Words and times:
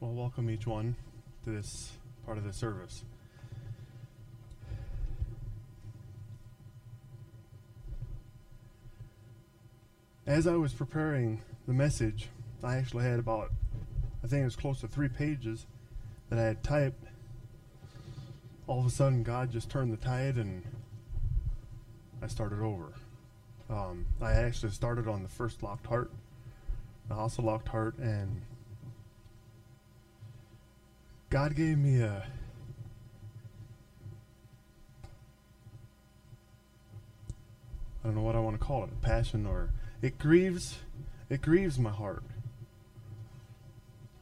Well, 0.00 0.12
welcome 0.12 0.48
each 0.48 0.64
one 0.64 0.94
to 1.42 1.50
this 1.50 1.90
part 2.24 2.38
of 2.38 2.44
the 2.44 2.52
service. 2.52 3.02
As 10.24 10.46
I 10.46 10.54
was 10.54 10.72
preparing 10.72 11.42
the 11.66 11.72
message, 11.72 12.28
I 12.62 12.76
actually 12.76 13.06
had 13.06 13.18
about, 13.18 13.50
I 14.22 14.28
think 14.28 14.42
it 14.42 14.44
was 14.44 14.54
close 14.54 14.80
to 14.82 14.86
three 14.86 15.08
pages 15.08 15.66
that 16.30 16.38
I 16.38 16.42
had 16.42 16.62
typed. 16.62 17.02
All 18.68 18.78
of 18.78 18.86
a 18.86 18.90
sudden, 18.90 19.24
God 19.24 19.50
just 19.50 19.68
turned 19.68 19.92
the 19.92 19.96
tide 19.96 20.36
and 20.36 20.62
I 22.22 22.28
started 22.28 22.60
over. 22.60 22.92
Um, 23.68 24.06
I 24.22 24.30
actually 24.30 24.70
started 24.70 25.08
on 25.08 25.24
the 25.24 25.28
first 25.28 25.60
locked 25.60 25.86
heart, 25.88 26.12
the 27.08 27.16
of 27.16 27.42
locked 27.42 27.66
heart, 27.66 27.98
and 27.98 28.42
God 31.30 31.54
gave 31.54 31.76
me 31.76 32.00
a 32.00 32.26
I 38.02 38.06
don't 38.06 38.14
know 38.14 38.22
what 38.22 38.36
I 38.36 38.40
want 38.40 38.58
to 38.58 38.64
call 38.64 38.84
it, 38.84 38.90
a 38.90 39.04
passion 39.04 39.44
or 39.44 39.70
it 40.00 40.18
grieves 40.18 40.78
it 41.28 41.42
grieves 41.42 41.78
my 41.78 41.90
heart 41.90 42.22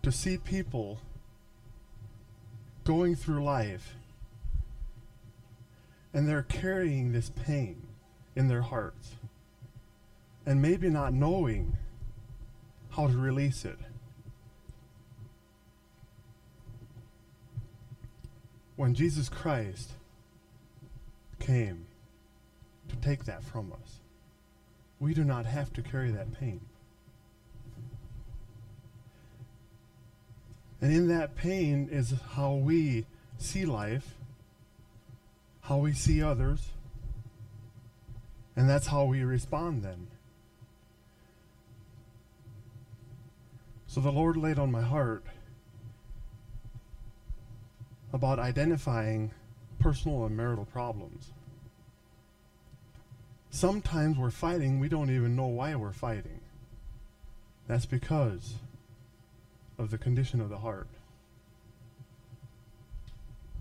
to 0.03 0.11
see 0.11 0.37
people 0.39 0.99
going 2.83 3.15
through 3.15 3.45
life 3.45 3.95
and 6.13 6.29
they're 6.29 6.43
carrying 6.43 7.13
this 7.13 7.31
pain 7.31 7.83
in 8.35 8.49
their 8.49 8.63
hearts 8.63 9.17
and 10.45 10.63
maybe 10.63 10.89
not 10.89 11.13
knowing 11.13 11.77
how 12.91 13.07
to 13.07 13.17
release 13.17 13.65
it. 13.65 13.79
When 18.77 18.95
Jesus 18.95 19.29
Christ 19.29 19.93
came 21.41 21.87
to 22.89 22.97
take 22.97 23.25
that 23.25 23.43
from 23.43 23.73
us, 23.73 24.01
we 25.01 25.15
do 25.15 25.25
not 25.25 25.47
have 25.47 25.73
to 25.75 25.83
carry 25.83 26.11
that 26.11 26.39
pain. 26.39 26.61
And 30.81 30.93
in 30.93 31.09
that 31.09 31.37
pain 31.37 31.89
is 31.91 32.15
how 32.35 32.53
we 32.53 33.07
see 33.39 33.65
life, 33.65 34.15
how 35.63 35.79
we 35.79 35.93
see 35.93 36.23
others, 36.23 36.69
and 38.55 38.69
that's 38.69 38.87
how 38.87 39.05
we 39.05 39.23
respond 39.25 39.83
then. 39.83 40.07
So 43.87 44.01
the 44.01 44.13
Lord 44.13 44.37
laid 44.37 44.59
on 44.59 44.71
my 44.71 44.83
heart 44.83 45.25
about 48.17 48.39
identifying 48.39 49.31
personal 49.79 50.25
and 50.25 50.35
marital 50.35 50.65
problems. 50.65 51.31
Sometimes 53.51 54.17
we're 54.19 54.31
fighting, 54.31 54.81
we 54.81 54.89
don't 54.89 55.11
even 55.11 55.37
know 55.37 55.47
why 55.47 55.75
we're 55.77 55.93
fighting. 55.93 56.41
That's 57.69 57.85
because 57.87 58.55
of 59.79 59.91
the 59.91 59.99
condition 59.99 60.41
of 60.41 60.49
the 60.49 60.59
heart. 60.59 60.89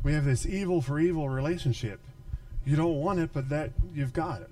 We 0.03 0.13
have 0.13 0.23
this 0.23 0.45
evil 0.45 0.81
for 0.81 0.99
evil 0.99 1.27
relationship. 1.27 1.99
You 2.65 2.77
don't 2.77 3.01
want 3.01 3.19
it, 3.19 3.31
but 3.33 3.49
that 3.49 3.71
you've 3.93 4.13
got 4.13 4.41
it. 4.41 4.49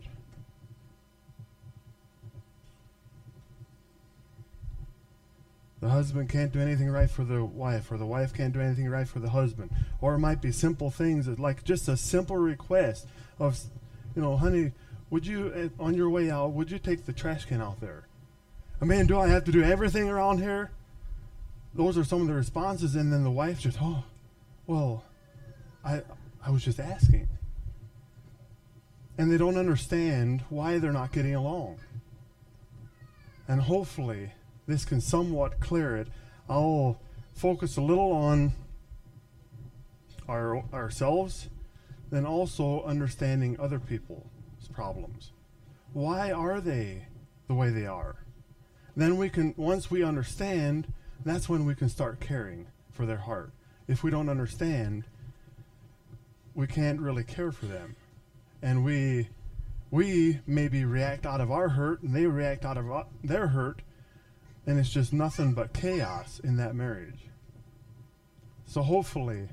The 5.84 5.90
husband 5.90 6.30
can't 6.30 6.54
do 6.54 6.62
anything 6.62 6.90
right 6.90 7.10
for 7.10 7.26
the 7.26 7.44
wife, 7.44 7.92
or 7.92 7.98
the 7.98 8.06
wife 8.06 8.34
can't 8.34 8.54
do 8.54 8.62
anything 8.62 8.88
right 8.90 9.06
for 9.06 9.20
the 9.20 9.32
husband. 9.32 9.70
Or 10.00 10.14
it 10.14 10.20
might 10.20 10.42
be 10.42 10.54
simple 10.54 10.90
things 10.90 11.28
like 11.38 11.66
just 11.66 11.90
a 11.90 11.98
simple 11.98 12.38
request 12.38 13.06
of, 13.38 13.60
you 14.16 14.22
know, 14.22 14.38
honey, 14.38 14.72
would 15.10 15.28
you, 15.28 15.52
eh, 15.54 15.68
on 15.82 15.94
your 15.94 16.10
way 16.10 16.32
out, 16.32 16.54
would 16.54 16.72
you 16.72 16.80
take 16.80 17.06
the 17.06 17.12
trash 17.12 17.44
can 17.44 17.62
out 17.62 17.82
there? 17.82 18.08
I 18.82 18.86
mean, 18.86 19.08
do 19.08 19.20
I 19.20 19.28
have 19.28 19.44
to 19.44 19.52
do 19.52 19.62
everything 19.62 20.08
around 20.08 20.38
here? 20.38 20.72
Those 21.76 21.98
are 21.98 22.06
some 22.06 22.22
of 22.22 22.28
the 22.28 22.34
responses, 22.34 22.96
and 22.96 23.12
then 23.12 23.26
the 23.26 23.32
wife 23.32 23.60
just, 23.60 23.78
oh, 23.82 24.06
well, 24.68 25.04
I, 25.84 26.02
I 26.42 26.52
was 26.52 26.64
just 26.64 26.80
asking. 26.80 27.28
And 29.18 29.30
they 29.30 29.38
don't 29.38 29.58
understand 29.58 30.44
why 30.48 30.78
they're 30.78 30.94
not 30.94 31.12
getting 31.12 31.36
along. 31.36 31.80
And 33.50 33.60
hopefully, 33.60 34.32
this 34.66 34.86
can 34.86 35.02
somewhat 35.02 35.60
clear 35.60 35.98
it. 35.98 36.08
I'll 36.50 37.00
focus 37.34 37.78
a 37.78 37.82
little 37.82 38.12
on 38.12 38.54
our 40.28 40.64
ourselves, 40.74 41.50
then 42.10 42.26
also 42.26 42.84
understanding 42.84 43.60
other 43.60 43.80
people's 43.80 44.24
problems. 44.72 45.32
Why 45.94 46.32
are 46.32 46.62
they 46.62 47.08
the 47.48 47.54
way 47.54 47.70
they 47.70 47.86
are? 47.86 48.16
Then 48.96 49.18
we 49.18 49.30
can 49.30 49.54
once 49.58 49.90
we 49.90 50.04
understand, 50.04 50.92
that's 51.26 51.50
when 51.50 51.66
we 51.66 51.76
can 51.76 51.90
start 51.90 52.20
caring 52.20 52.68
for 52.92 53.06
their 53.06 53.18
heart. 53.18 53.52
If 53.88 54.04
we 54.04 54.12
don't 54.12 54.30
understand, 54.30 55.04
we 56.56 56.68
can't 56.68 57.02
really 57.02 57.24
care 57.24 57.52
for 57.52 57.66
them. 57.66 57.96
And 58.62 58.86
we 58.86 59.30
we 59.92 60.40
maybe 60.48 60.86
react 60.86 61.26
out 61.26 61.42
of 61.42 61.52
our 61.52 61.70
hurt 61.70 62.02
and 62.02 62.16
they 62.16 62.26
react 62.26 62.66
out 62.66 62.78
of 62.78 62.92
uh, 62.92 63.04
their 63.24 63.48
hurt 63.48 63.82
and 64.66 64.80
it's 64.80 64.90
just 64.90 65.14
nothing 65.14 65.54
but 65.54 65.74
chaos 65.74 66.40
in 66.44 66.58
that 66.58 66.76
marriage. 66.76 67.20
So 68.66 68.82
hopefully, 68.82 69.50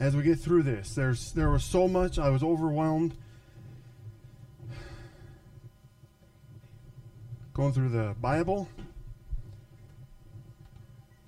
as 0.00 0.14
we 0.14 0.22
get 0.22 0.38
through 0.38 0.64
this, 0.64 0.94
there's 0.94 1.32
there 1.32 1.50
was 1.50 1.64
so 1.64 1.88
much 1.88 2.18
I 2.18 2.30
was 2.30 2.42
overwhelmed. 2.42 3.14
Going 7.54 7.72
through 7.72 7.88
the 7.88 8.14
Bible, 8.20 8.68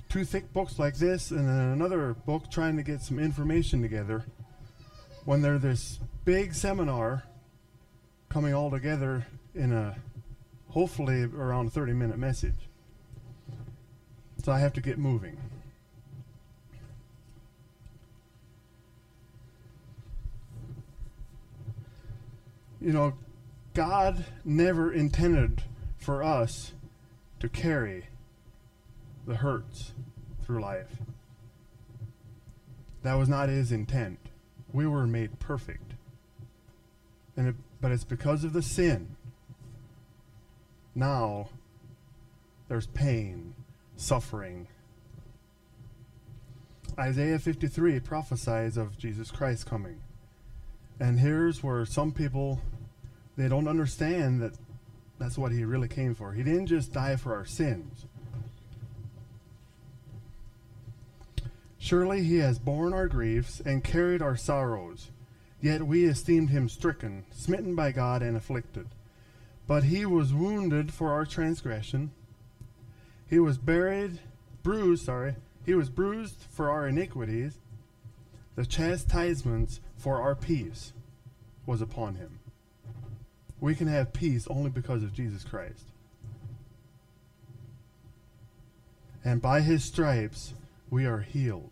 two 0.09 0.25
thick 0.25 0.53
books 0.53 0.79
like 0.79 0.97
this, 0.97 1.33
and 1.33 1.49
then 1.49 1.59
another 1.59 2.15
book 2.15 2.51
trying 2.51 2.77
to 2.77 2.85
get 2.85 3.03
some 3.03 3.19
information 3.19 3.83
together. 3.83 4.25
When 5.25 5.43
there's 5.43 5.63
this 5.63 5.99
big 6.25 6.55
seminar 6.55 7.25
coming 8.29 8.55
all 8.55 8.71
together 8.71 9.27
in 9.55 9.73
a 9.73 9.97
hopefully 10.71 11.25
around 11.25 11.69
a 11.69 11.71
30 11.71 11.93
minute 11.93 12.19
message. 12.19 12.69
So 14.43 14.53
I 14.53 14.61
have 14.61 14.73
to 14.75 14.81
get 14.81 14.99
moving. 14.99 15.37
You 22.81 22.93
know, 22.93 23.15
God 23.75 24.25
never 24.43 24.91
intended 24.91 25.63
for 25.99 26.23
us 26.23 26.73
to 27.41 27.49
carry 27.49 28.07
the 29.27 29.37
hurts 29.37 29.93
through 30.43 30.63
life. 30.63 30.97
That 33.03 33.15
was 33.15 33.29
not 33.29 33.51
his 33.51 33.71
intent. 33.71 34.19
We 34.73 34.87
were 34.87 35.07
made 35.07 35.39
perfect. 35.39 35.93
And 37.37 37.49
it, 37.49 37.55
but 37.81 37.93
it's 37.93 38.05
because 38.05 38.45
of 38.45 38.55
the 38.55 38.63
sin 38.63 39.17
now 40.95 41.49
there's 42.69 42.87
pain, 42.87 43.55
suffering. 43.97 44.69
Isaiah 46.99 47.39
53 47.39 48.01
prophesies 48.01 48.77
of 48.77 48.99
Jesus 48.99 49.31
Christ 49.31 49.67
coming. 49.67 50.01
And 50.99 51.19
here's 51.19 51.63
where 51.63 51.85
some 51.87 52.13
people 52.13 52.61
they 53.37 53.49
don't 53.49 53.69
understand 53.69 54.43
that 54.43 54.53
that's 55.19 55.39
what 55.39 55.53
he 55.53 55.65
really 55.65 55.89
came 55.89 56.15
for. 56.15 56.33
He 56.33 56.43
didn't 56.43 56.67
just 56.67 56.93
die 56.93 57.17
for 57.17 57.35
our 57.35 57.45
sins. 57.45 58.07
Surely 61.79 62.23
he 62.23 62.37
has 62.39 62.59
borne 62.59 62.93
our 62.93 63.09
griefs 63.09 63.61
and 63.65 63.83
carried 63.83 64.21
our 64.21 64.37
sorrows. 64.37 65.11
Yet 65.63 65.87
we 65.87 66.05
esteemed 66.05 66.51
him 66.51 66.69
stricken, 66.69 67.25
smitten 67.33 67.75
by 67.75 67.93
God, 67.93 68.23
and 68.23 68.37
afflicted. 68.37 68.87
But 69.71 69.85
he 69.85 70.05
was 70.05 70.35
wounded 70.35 70.93
for 70.93 71.13
our 71.13 71.25
transgression. 71.25 72.11
He 73.29 73.39
was 73.39 73.57
buried, 73.57 74.19
bruised, 74.65 75.05
sorry. 75.05 75.37
He 75.65 75.75
was 75.75 75.89
bruised 75.89 76.45
for 76.51 76.69
our 76.69 76.89
iniquities. 76.89 77.57
The 78.57 78.67
chastisement 78.67 79.79
for 79.97 80.21
our 80.21 80.35
peace 80.35 80.93
was 81.67 81.81
upon 81.81 82.17
him. 82.17 82.41
We 83.61 83.77
can 83.77 83.87
have 83.87 84.13
peace 84.13 84.49
only 84.49 84.71
because 84.71 85.05
of 85.05 85.15
Jesus 85.15 85.45
Christ. 85.45 85.85
And 89.25 89.41
by 89.41 89.61
his 89.61 89.85
stripes, 89.85 90.53
we 90.91 91.07
are 91.07 91.21
healed. 91.21 91.71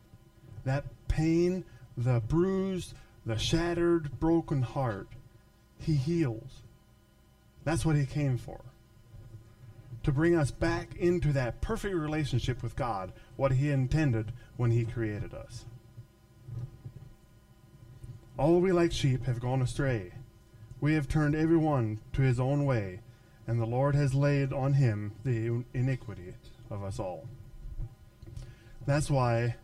That 0.65 0.85
pain, 1.09 1.65
the 1.97 2.21
bruised, 2.21 2.95
the 3.27 3.39
shattered, 3.39 4.21
broken 4.21 4.63
heart, 4.63 5.09
he 5.81 5.97
heals. 5.97 6.63
That's 7.69 7.85
what 7.85 7.97
he 7.97 8.07
came 8.07 8.39
for. 8.39 8.63
to 10.03 10.11
bring 10.11 10.35
us 10.35 10.51
back 10.51 10.97
into 10.97 11.35
that 11.35 11.61
perfect 11.61 11.95
relationship 11.95 12.63
with 12.63 12.75
God, 12.75 13.13
what 13.37 13.53
He 13.53 13.69
intended 13.69 14.33
when 14.57 14.71
He 14.71 14.87
created 14.87 15.35
us. 15.35 15.67
All 18.39 18.59
we 18.63 18.73
like 18.73 18.91
sheep 18.91 19.27
have 19.27 19.39
gone 19.39 19.61
astray. 19.61 20.13
We 20.81 20.95
have 20.95 21.09
turned 21.09 21.35
every 21.35 21.59
one 21.59 22.01
to 22.15 22.23
his 22.23 22.41
own 22.41 22.65
way, 22.65 23.01
and 23.47 23.61
the 23.61 23.67
Lord 23.67 23.95
has 23.95 24.15
laid 24.15 24.51
on 24.51 24.73
him 24.73 25.13
the 25.23 25.63
iniquity 25.75 26.37
of 26.71 26.83
us 26.83 26.99
all. 26.99 27.29
That's 28.87 29.11
why 29.11 29.57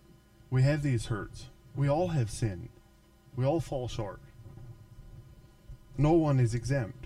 we 0.51 0.63
have 0.63 0.83
these 0.83 1.07
hurts. 1.07 1.47
We 1.75 1.89
all 1.89 2.09
have 2.09 2.31
sinned. 2.31 2.69
We 3.35 3.47
all 3.47 3.61
fall 3.61 3.89
short. 3.89 4.21
No 5.97 6.13
one 6.13 6.39
is 6.39 6.53
exempt. 6.53 7.04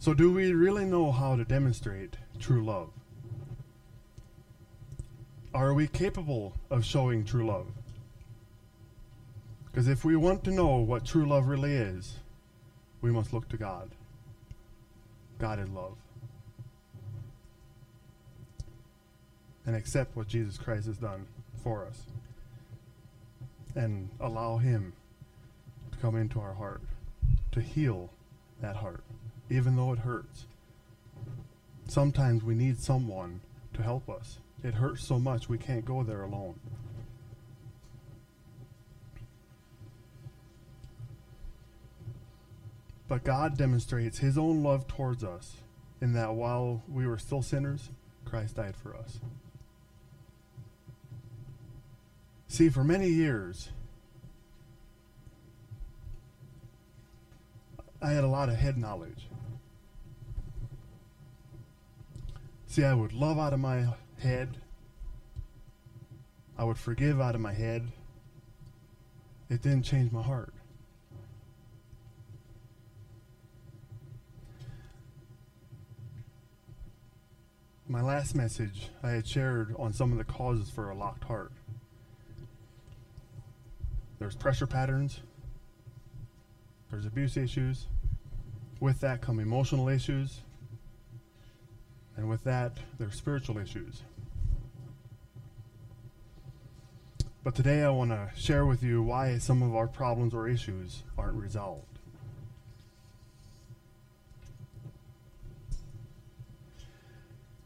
So, 0.00 0.14
do 0.14 0.32
we 0.32 0.54
really 0.54 0.86
know 0.86 1.12
how 1.12 1.36
to 1.36 1.44
demonstrate 1.44 2.16
true 2.38 2.64
love? 2.64 2.88
Are 5.52 5.74
we 5.74 5.88
capable 5.88 6.54
of 6.70 6.86
showing 6.86 7.22
true 7.22 7.46
love? 7.46 7.66
Because 9.66 9.88
if 9.88 10.02
we 10.02 10.16
want 10.16 10.42
to 10.44 10.52
know 10.52 10.76
what 10.76 11.04
true 11.04 11.26
love 11.26 11.48
really 11.48 11.74
is, 11.74 12.14
we 13.02 13.10
must 13.10 13.34
look 13.34 13.46
to 13.50 13.58
God. 13.58 13.90
God 15.38 15.58
is 15.58 15.68
love. 15.68 15.96
And 19.66 19.76
accept 19.76 20.16
what 20.16 20.28
Jesus 20.28 20.56
Christ 20.56 20.86
has 20.86 20.96
done 20.96 21.26
for 21.62 21.84
us. 21.84 22.04
And 23.74 24.08
allow 24.18 24.56
Him 24.56 24.94
to 25.92 25.98
come 25.98 26.16
into 26.16 26.40
our 26.40 26.54
heart, 26.54 26.80
to 27.52 27.60
heal 27.60 28.08
that 28.62 28.76
heart, 28.76 29.04
even 29.50 29.76
though 29.76 29.92
it 29.92 29.98
hurts. 29.98 30.46
Sometimes 31.88 32.44
we 32.44 32.54
need 32.54 32.78
someone 32.78 33.40
to 33.74 33.82
help 33.82 34.08
us. 34.08 34.38
It 34.62 34.74
hurts 34.74 35.04
so 35.04 35.18
much 35.18 35.48
we 35.48 35.58
can't 35.58 35.84
go 35.84 36.02
there 36.02 36.22
alone. 36.22 36.54
But 43.08 43.24
God 43.24 43.58
demonstrates 43.58 44.18
his 44.18 44.38
own 44.38 44.62
love 44.62 44.86
towards 44.86 45.24
us 45.24 45.56
in 46.00 46.12
that 46.12 46.34
while 46.34 46.84
we 46.88 47.08
were 47.08 47.18
still 47.18 47.42
sinners, 47.42 47.90
Christ 48.24 48.54
died 48.54 48.76
for 48.76 48.94
us. 48.94 49.18
See, 52.46 52.68
for 52.68 52.84
many 52.84 53.08
years, 53.08 53.70
I 58.00 58.10
had 58.10 58.22
a 58.22 58.28
lot 58.28 58.48
of 58.48 58.56
head 58.56 58.78
knowledge. 58.78 59.26
See, 62.70 62.84
I 62.84 62.94
would 62.94 63.12
love 63.12 63.36
out 63.36 63.52
of 63.52 63.58
my 63.58 63.84
head. 64.22 64.56
I 66.56 66.62
would 66.62 66.78
forgive 66.78 67.20
out 67.20 67.34
of 67.34 67.40
my 67.40 67.52
head. 67.52 67.88
It 69.48 69.60
didn't 69.60 69.82
change 69.82 70.12
my 70.12 70.22
heart. 70.22 70.54
My 77.88 78.02
last 78.02 78.36
message 78.36 78.90
I 79.02 79.10
had 79.10 79.26
shared 79.26 79.74
on 79.76 79.92
some 79.92 80.12
of 80.12 80.18
the 80.18 80.24
causes 80.24 80.70
for 80.70 80.90
a 80.90 80.94
locked 80.94 81.24
heart. 81.24 81.50
There's 84.20 84.36
pressure 84.36 84.68
patterns. 84.68 85.18
There's 86.88 87.04
abuse 87.04 87.36
issues. 87.36 87.86
With 88.78 89.00
that 89.00 89.20
come 89.20 89.40
emotional 89.40 89.88
issues. 89.88 90.42
And 92.20 92.28
with 92.28 92.44
that, 92.44 92.72
there's 92.98 93.14
spiritual 93.14 93.56
issues. 93.56 94.02
But 97.42 97.54
today 97.54 97.82
I 97.82 97.88
want 97.88 98.10
to 98.10 98.28
share 98.36 98.66
with 98.66 98.82
you 98.82 99.02
why 99.02 99.38
some 99.38 99.62
of 99.62 99.74
our 99.74 99.86
problems 99.86 100.34
or 100.34 100.46
issues 100.46 101.02
aren't 101.16 101.36
resolved. 101.36 101.98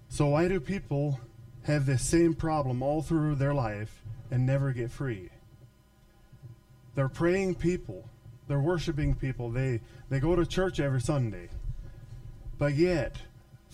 So, 0.09 0.29
why 0.29 0.47
do 0.47 0.61
people 0.61 1.19
have 1.65 1.85
this 1.85 2.03
same 2.03 2.33
problem 2.35 2.81
all 2.81 3.03
through 3.03 3.35
their 3.35 3.55
life 3.55 4.05
and 4.31 4.47
never 4.47 4.71
get 4.71 4.93
free? 4.93 5.31
They're 6.95 7.09
praying 7.09 7.57
people, 7.57 8.09
they're 8.47 8.61
worshiping 8.61 9.17
people, 9.17 9.51
they, 9.51 9.81
they 10.11 10.21
go 10.21 10.37
to 10.37 10.47
church 10.47 10.79
every 10.79 11.01
Sunday. 11.01 11.49
But 12.57 12.75
yet, 12.75 13.17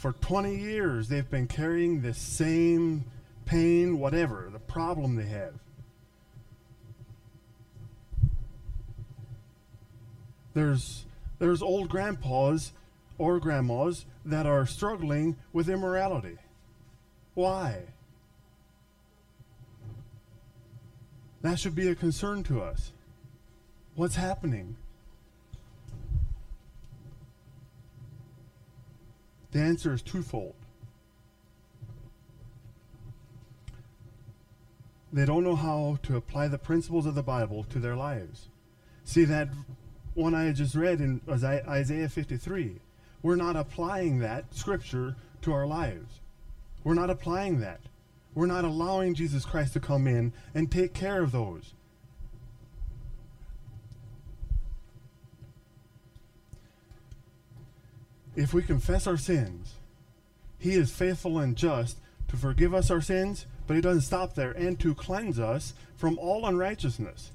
for 0.01 0.13
20 0.13 0.57
years, 0.57 1.09
they've 1.09 1.29
been 1.29 1.47
carrying 1.47 2.01
this 2.01 2.17
same 2.17 3.05
pain, 3.45 3.99
whatever, 3.99 4.49
the 4.51 4.59
problem 4.59 5.15
they 5.17 5.27
have. 5.27 5.53
There's, 10.55 11.05
there's 11.39 11.61
old 11.61 11.91
grandpas 11.91 12.73
or 13.19 13.39
grandmas 13.41 14.07
that 14.25 14.47
are 14.47 14.65
struggling 14.65 15.37
with 15.53 15.69
immorality. 15.69 16.39
Why? 17.35 17.83
That 21.43 21.59
should 21.59 21.75
be 21.75 21.89
a 21.89 21.95
concern 21.95 22.43
to 22.45 22.63
us. 22.63 22.93
What's 23.97 24.17
happening? 24.17 24.77
The 29.53 29.61
answer 29.61 29.93
is 29.93 30.03
twofold. 30.03 30.55
They 35.13 35.25
don't 35.25 35.43
know 35.43 35.57
how 35.57 35.99
to 36.05 36.17
apply 36.17 36.47
the 36.49 36.59
principles 36.59 37.05
of 37.05 37.17
the 37.17 37.23
Bible 37.23 37.65
to 37.71 37.81
their 37.81 37.97
lives. 37.97 38.47
See 39.05 39.25
that 39.25 39.49
one 40.15 40.35
I 40.37 40.53
just 40.53 40.77
read 40.77 41.01
in 41.01 41.21
Isaiah 41.29 42.09
53. 42.09 42.77
We're 43.23 43.37
not 43.37 43.57
applying 43.57 44.21
that 44.21 44.55
scripture 44.55 45.17
to 45.43 45.53
our 45.53 45.67
lives. 45.67 46.21
We're 46.85 46.95
not 46.95 47.11
applying 47.11 47.61
that. 47.61 47.81
We're 48.35 48.47
not 48.47 48.65
allowing 48.65 49.15
Jesus 49.15 49.45
Christ 49.45 49.73
to 49.73 49.81
come 49.81 50.07
in 50.07 50.33
and 50.55 50.71
take 50.71 50.95
care 50.95 51.23
of 51.23 51.33
those. 51.33 51.75
If 58.37 58.55
we 58.55 58.63
confess 58.63 59.07
our 59.07 59.17
sins, 59.17 59.75
He 60.59 60.73
is 60.73 60.91
faithful 60.91 61.39
and 61.39 61.57
just 61.57 61.99
to 62.29 62.37
forgive 62.37 62.75
us 62.75 62.91
our 62.91 63.01
sins, 63.01 63.47
but 63.67 63.75
He 63.75 63.81
doesn't 63.81 64.03
stop 64.03 64.35
there, 64.35 64.53
and 64.53 64.79
to 64.81 64.95
cleanse 64.95 65.39
us 65.39 65.75
from 65.97 66.19
all 66.19 66.47
unrighteousness. 66.47 67.33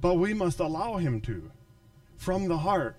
But 0.00 0.14
we 0.14 0.34
must 0.34 0.60
allow 0.60 0.96
Him 0.96 1.20
to. 1.22 1.50
From 2.16 2.48
the 2.48 2.58
heart. 2.58 2.96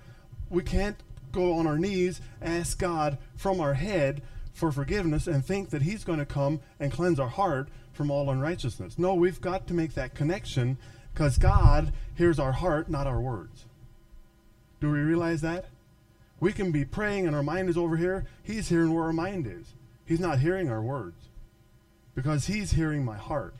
We 0.49 0.63
can't 0.63 0.97
go 1.31 1.53
on 1.53 1.65
our 1.67 1.77
knees, 1.77 2.21
ask 2.41 2.77
God 2.77 3.17
from 3.35 3.59
our 3.59 3.73
head 3.73 4.21
for 4.53 4.71
forgiveness, 4.71 5.27
and 5.27 5.43
think 5.43 5.71
that 5.71 5.81
He's 5.81 6.03
going 6.03 6.19
to 6.19 6.25
come 6.25 6.59
and 6.79 6.91
cleanse 6.91 7.19
our 7.19 7.29
heart 7.29 7.69
from 7.91 8.11
all 8.11 8.29
unrighteousness. 8.29 8.99
No, 8.99 9.13
we've 9.15 9.41
got 9.41 9.67
to 9.67 9.73
make 9.73 9.93
that 9.93 10.15
connection 10.15 10.77
because 11.13 11.37
God 11.37 11.93
hears 12.15 12.39
our 12.39 12.51
heart, 12.51 12.89
not 12.89 13.07
our 13.07 13.21
words. 13.21 13.65
Do 14.79 14.91
we 14.91 14.99
realize 14.99 15.41
that? 15.41 15.65
We 16.43 16.51
can 16.51 16.73
be 16.73 16.83
praying 16.83 17.25
and 17.25 17.33
our 17.37 17.41
mind 17.41 17.69
is 17.69 17.77
over 17.77 17.95
here. 17.95 18.25
He's 18.43 18.67
hearing 18.67 18.93
where 18.93 19.05
our 19.05 19.13
mind 19.13 19.47
is. 19.47 19.65
He's 20.03 20.19
not 20.19 20.39
hearing 20.39 20.69
our 20.69 20.81
words 20.81 21.29
because 22.15 22.47
He's 22.47 22.71
hearing 22.71 23.05
my 23.05 23.15
heart. 23.15 23.55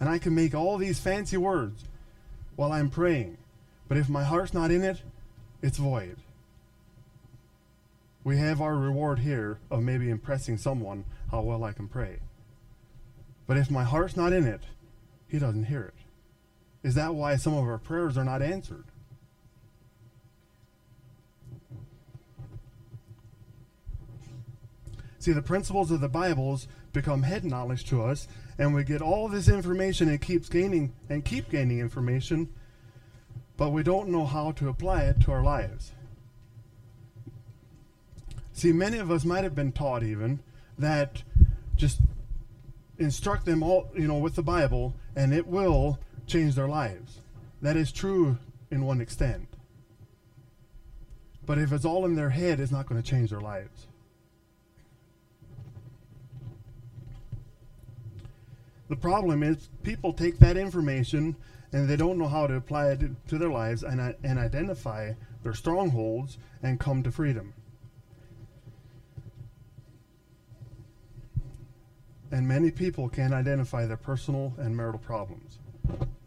And 0.00 0.08
I 0.08 0.18
can 0.18 0.34
make 0.34 0.54
all 0.54 0.78
these 0.78 0.98
fancy 0.98 1.36
words 1.36 1.84
while 2.56 2.72
I'm 2.72 2.88
praying, 2.88 3.36
but 3.86 3.98
if 3.98 4.08
my 4.08 4.24
heart's 4.24 4.54
not 4.54 4.70
in 4.70 4.82
it, 4.82 5.02
it's 5.60 5.76
void. 5.76 6.16
We 8.24 8.38
have 8.38 8.62
our 8.62 8.74
reward 8.74 9.18
here 9.18 9.58
of 9.70 9.82
maybe 9.82 10.08
impressing 10.08 10.56
someone 10.56 11.04
how 11.30 11.42
well 11.42 11.64
I 11.64 11.72
can 11.72 11.86
pray. 11.86 12.20
But 13.46 13.58
if 13.58 13.70
my 13.70 13.84
heart's 13.84 14.16
not 14.16 14.32
in 14.32 14.46
it, 14.46 14.62
He 15.28 15.38
doesn't 15.38 15.64
hear 15.64 15.82
it. 15.82 15.94
Is 16.82 16.94
that 16.94 17.14
why 17.14 17.36
some 17.36 17.52
of 17.52 17.64
our 17.64 17.76
prayers 17.76 18.16
are 18.16 18.24
not 18.24 18.40
answered? 18.40 18.84
See, 25.24 25.32
the 25.32 25.40
principles 25.40 25.90
of 25.90 26.02
the 26.02 26.08
Bibles 26.10 26.68
become 26.92 27.22
head 27.22 27.46
knowledge 27.46 27.86
to 27.86 28.02
us, 28.02 28.28
and 28.58 28.74
we 28.74 28.84
get 28.84 29.00
all 29.00 29.26
this 29.26 29.48
information 29.48 30.10
and 30.10 30.20
keeps 30.20 30.50
gaining 30.50 30.92
and 31.08 31.24
keep 31.24 31.48
gaining 31.48 31.78
information, 31.78 32.50
but 33.56 33.70
we 33.70 33.82
don't 33.82 34.10
know 34.10 34.26
how 34.26 34.52
to 34.52 34.68
apply 34.68 35.04
it 35.04 35.22
to 35.22 35.32
our 35.32 35.42
lives. 35.42 35.92
See, 38.52 38.70
many 38.70 38.98
of 38.98 39.10
us 39.10 39.24
might 39.24 39.44
have 39.44 39.54
been 39.54 39.72
taught 39.72 40.02
even 40.02 40.40
that 40.78 41.22
just 41.74 42.00
instruct 42.98 43.46
them 43.46 43.62
all, 43.62 43.90
you 43.94 44.06
know, 44.06 44.18
with 44.18 44.34
the 44.34 44.42
Bible, 44.42 44.94
and 45.16 45.32
it 45.32 45.46
will 45.46 45.98
change 46.26 46.54
their 46.54 46.68
lives. 46.68 47.20
That 47.62 47.78
is 47.78 47.90
true 47.90 48.36
in 48.70 48.84
one 48.84 49.00
extent. 49.00 49.48
But 51.46 51.56
if 51.56 51.72
it's 51.72 51.86
all 51.86 52.04
in 52.04 52.14
their 52.14 52.28
head, 52.28 52.60
it's 52.60 52.70
not 52.70 52.84
going 52.84 53.02
to 53.02 53.10
change 53.10 53.30
their 53.30 53.40
lives. 53.40 53.86
The 58.94 59.00
problem 59.00 59.42
is 59.42 59.70
people 59.82 60.12
take 60.12 60.38
that 60.38 60.56
information 60.56 61.34
and 61.72 61.88
they 61.88 61.96
don't 61.96 62.16
know 62.16 62.28
how 62.28 62.46
to 62.46 62.54
apply 62.54 62.92
it 62.92 63.00
to 63.26 63.38
their 63.38 63.48
lives 63.48 63.82
and, 63.82 64.00
uh, 64.00 64.12
and 64.22 64.38
identify 64.38 65.14
their 65.42 65.52
strongholds 65.52 66.38
and 66.62 66.78
come 66.78 67.02
to 67.02 67.10
freedom. 67.10 67.54
And 72.30 72.46
many 72.46 72.70
people 72.70 73.08
can't 73.08 73.34
identify 73.34 73.84
their 73.84 73.96
personal 73.96 74.54
and 74.58 74.76
marital 74.76 75.00
problems. 75.00 75.58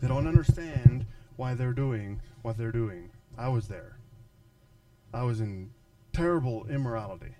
They 0.01 0.09
don't 0.09 0.27
understand 0.27 1.05
why 1.37 1.53
they're 1.53 1.71
doing 1.71 2.19
what 2.41 2.57
they're 2.57 2.73
doing. 2.73 3.11
I 3.37 3.47
was 3.47 3.69
there. 3.69 3.97
I 5.13 5.23
was 5.23 5.39
in 5.39 5.69
terrible 6.11 6.67
immorality. 6.67 7.33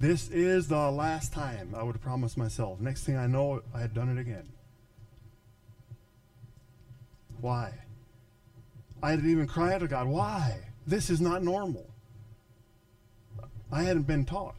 This 0.00 0.28
is 0.28 0.68
the 0.68 0.90
last 0.90 1.32
time 1.32 1.74
I 1.76 1.82
would 1.82 2.00
promise 2.00 2.36
myself. 2.36 2.80
Next 2.80 3.04
thing 3.04 3.16
I 3.16 3.26
know, 3.26 3.62
I 3.74 3.80
had 3.80 3.94
done 3.94 4.08
it 4.08 4.20
again. 4.20 4.48
Why? 7.40 7.72
I 9.02 9.10
had 9.10 9.24
even 9.24 9.46
cried 9.46 9.80
to 9.80 9.88
God, 9.88 10.06
why? 10.06 10.58
This 10.86 11.10
is 11.10 11.20
not 11.20 11.42
normal. 11.42 11.88
I 13.70 13.82
hadn't 13.82 14.06
been 14.06 14.24
taught. 14.24 14.54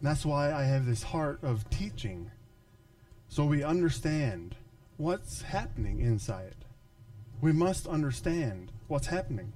that's 0.00 0.24
why 0.24 0.52
I 0.52 0.62
have 0.64 0.86
this 0.86 1.02
heart 1.02 1.40
of 1.42 1.68
teaching 1.70 2.30
so 3.28 3.44
we 3.44 3.62
understand 3.62 4.54
what's 4.96 5.42
happening 5.42 6.00
inside. 6.00 6.54
We 7.40 7.52
must 7.52 7.86
understand 7.86 8.72
what's 8.86 9.08
happening. 9.08 9.52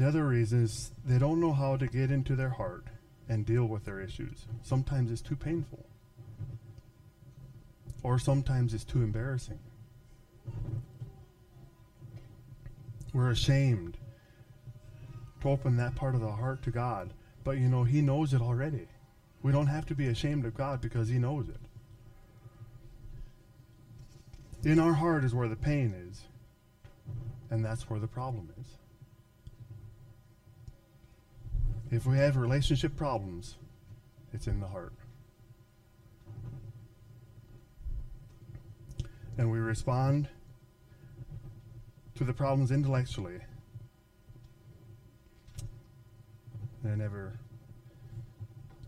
The 0.00 0.08
other 0.08 0.26
reason 0.26 0.64
is 0.64 0.92
they 1.04 1.18
don't 1.18 1.42
know 1.42 1.52
how 1.52 1.76
to 1.76 1.86
get 1.86 2.10
into 2.10 2.34
their 2.34 2.48
heart 2.48 2.86
and 3.28 3.44
deal 3.44 3.66
with 3.66 3.84
their 3.84 4.00
issues. 4.00 4.46
Sometimes 4.62 5.10
it's 5.10 5.20
too 5.20 5.36
painful, 5.36 5.84
or 8.02 8.18
sometimes 8.18 8.72
it's 8.72 8.82
too 8.82 9.02
embarrassing. 9.02 9.58
We're 13.12 13.30
ashamed 13.30 13.98
to 15.42 15.50
open 15.50 15.76
that 15.76 15.96
part 15.96 16.14
of 16.14 16.22
the 16.22 16.32
heart 16.32 16.62
to 16.62 16.70
God, 16.70 17.12
but 17.44 17.58
you 17.58 17.68
know, 17.68 17.84
He 17.84 18.00
knows 18.00 18.32
it 18.32 18.40
already. 18.40 18.88
We 19.42 19.52
don't 19.52 19.66
have 19.66 19.84
to 19.84 19.94
be 19.94 20.06
ashamed 20.06 20.46
of 20.46 20.56
God 20.56 20.80
because 20.80 21.10
He 21.10 21.18
knows 21.18 21.46
it. 21.50 21.60
In 24.66 24.80
our 24.80 24.94
heart 24.94 25.24
is 25.24 25.34
where 25.34 25.48
the 25.48 25.56
pain 25.56 25.92
is, 26.08 26.22
and 27.50 27.62
that's 27.62 27.90
where 27.90 28.00
the 28.00 28.08
problem 28.08 28.48
is. 28.58 28.79
If 31.90 32.06
we 32.06 32.16
have 32.18 32.36
relationship 32.36 32.96
problems, 32.96 33.56
it's 34.32 34.46
in 34.46 34.60
the 34.60 34.68
heart. 34.68 34.92
And 39.36 39.50
we 39.50 39.58
respond 39.58 40.28
to 42.14 42.24
the 42.24 42.32
problems 42.32 42.70
intellectually. 42.70 43.40
And 46.84 46.98
never, 46.98 47.38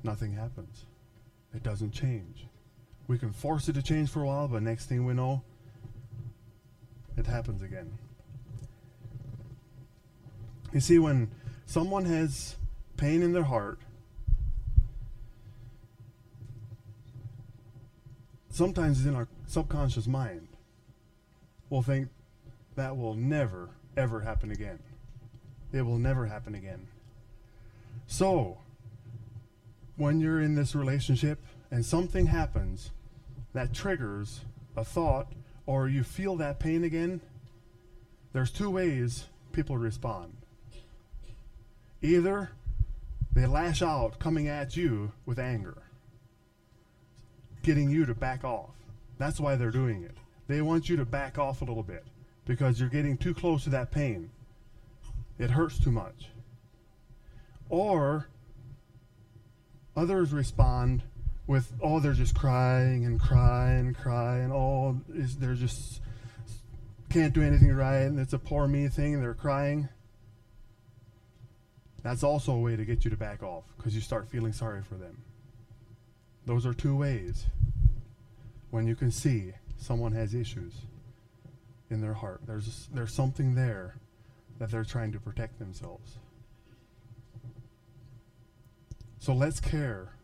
nothing 0.04 0.32
happens. 0.34 0.84
It 1.54 1.62
doesn't 1.62 1.92
change. 1.92 2.46
We 3.08 3.18
can 3.18 3.32
force 3.32 3.68
it 3.68 3.72
to 3.72 3.82
change 3.82 4.10
for 4.10 4.22
a 4.22 4.26
while, 4.26 4.46
but 4.46 4.62
next 4.62 4.86
thing 4.86 5.04
we 5.04 5.12
know, 5.12 5.42
it 7.16 7.26
happens 7.26 7.62
again. 7.62 7.98
You 10.72 10.80
see, 10.80 10.98
when 10.98 11.30
someone 11.66 12.04
has 12.04 12.56
pain 12.96 13.22
in 13.22 13.32
their 13.32 13.44
heart, 13.44 13.78
sometimes 18.50 18.98
it's 18.98 19.08
in 19.08 19.16
our 19.16 19.28
subconscious 19.46 20.06
mind, 20.06 20.48
we'll 21.70 21.82
think 21.82 22.08
that 22.76 22.96
will 22.96 23.14
never, 23.14 23.70
ever 23.96 24.20
happen 24.20 24.50
again. 24.50 24.78
It 25.72 25.82
will 25.82 25.98
never 25.98 26.26
happen 26.26 26.54
again. 26.54 26.86
So, 28.06 28.58
when 29.96 30.20
you're 30.20 30.40
in 30.40 30.54
this 30.54 30.74
relationship 30.74 31.38
and 31.70 31.84
something 31.84 32.26
happens 32.26 32.90
that 33.52 33.72
triggers 33.72 34.40
a 34.76 34.84
thought 34.84 35.32
or 35.66 35.88
you 35.88 36.02
feel 36.02 36.36
that 36.36 36.58
pain 36.58 36.84
again, 36.84 37.20
there's 38.32 38.50
two 38.50 38.70
ways 38.70 39.26
people 39.52 39.76
respond. 39.76 40.34
Either 42.00 42.50
they 43.34 43.46
lash 43.46 43.82
out, 43.82 44.18
coming 44.18 44.48
at 44.48 44.76
you 44.76 45.12
with 45.24 45.38
anger, 45.38 45.82
getting 47.62 47.90
you 47.90 48.04
to 48.06 48.14
back 48.14 48.44
off. 48.44 48.74
That's 49.18 49.40
why 49.40 49.56
they're 49.56 49.70
doing 49.70 50.02
it. 50.02 50.16
They 50.48 50.60
want 50.60 50.88
you 50.88 50.96
to 50.96 51.04
back 51.04 51.38
off 51.38 51.62
a 51.62 51.64
little 51.64 51.82
bit 51.82 52.04
because 52.44 52.78
you're 52.78 52.88
getting 52.88 53.16
too 53.16 53.34
close 53.34 53.64
to 53.64 53.70
that 53.70 53.90
pain. 53.90 54.30
It 55.38 55.50
hurts 55.50 55.78
too 55.78 55.92
much. 55.92 56.28
Or 57.68 58.28
others 59.96 60.32
respond 60.32 61.02
with, 61.46 61.72
oh, 61.82 62.00
they're 62.00 62.12
just 62.12 62.34
crying 62.34 63.04
and 63.06 63.20
crying 63.20 63.86
and 63.86 63.96
crying. 63.96 64.52
Oh, 64.52 65.00
is 65.14 65.36
they're 65.36 65.54
just 65.54 66.00
can't 67.08 67.34
do 67.34 67.42
anything 67.42 67.72
right, 67.72 68.02
and 68.02 68.18
it's 68.18 68.32
a 68.32 68.38
poor 68.38 68.66
me 68.66 68.88
thing. 68.88 69.20
They're 69.20 69.34
crying. 69.34 69.88
That's 72.02 72.22
also 72.22 72.52
a 72.52 72.58
way 72.58 72.76
to 72.76 72.84
get 72.84 73.04
you 73.04 73.10
to 73.10 73.16
back 73.16 73.42
off 73.42 73.64
because 73.76 73.94
you 73.94 74.00
start 74.00 74.28
feeling 74.28 74.52
sorry 74.52 74.82
for 74.82 74.96
them. 74.96 75.22
Those 76.46 76.66
are 76.66 76.74
two 76.74 76.96
ways 76.96 77.46
when 78.70 78.86
you 78.86 78.96
can 78.96 79.12
see 79.12 79.52
someone 79.76 80.12
has 80.12 80.34
issues 80.34 80.72
in 81.90 82.00
their 82.00 82.14
heart. 82.14 82.40
There's, 82.46 82.88
there's 82.92 83.14
something 83.14 83.54
there 83.54 83.94
that 84.58 84.70
they're 84.70 84.84
trying 84.84 85.12
to 85.12 85.20
protect 85.20 85.58
themselves. 85.58 86.18
So 89.20 89.32
let's 89.32 89.60
care. 89.60 90.14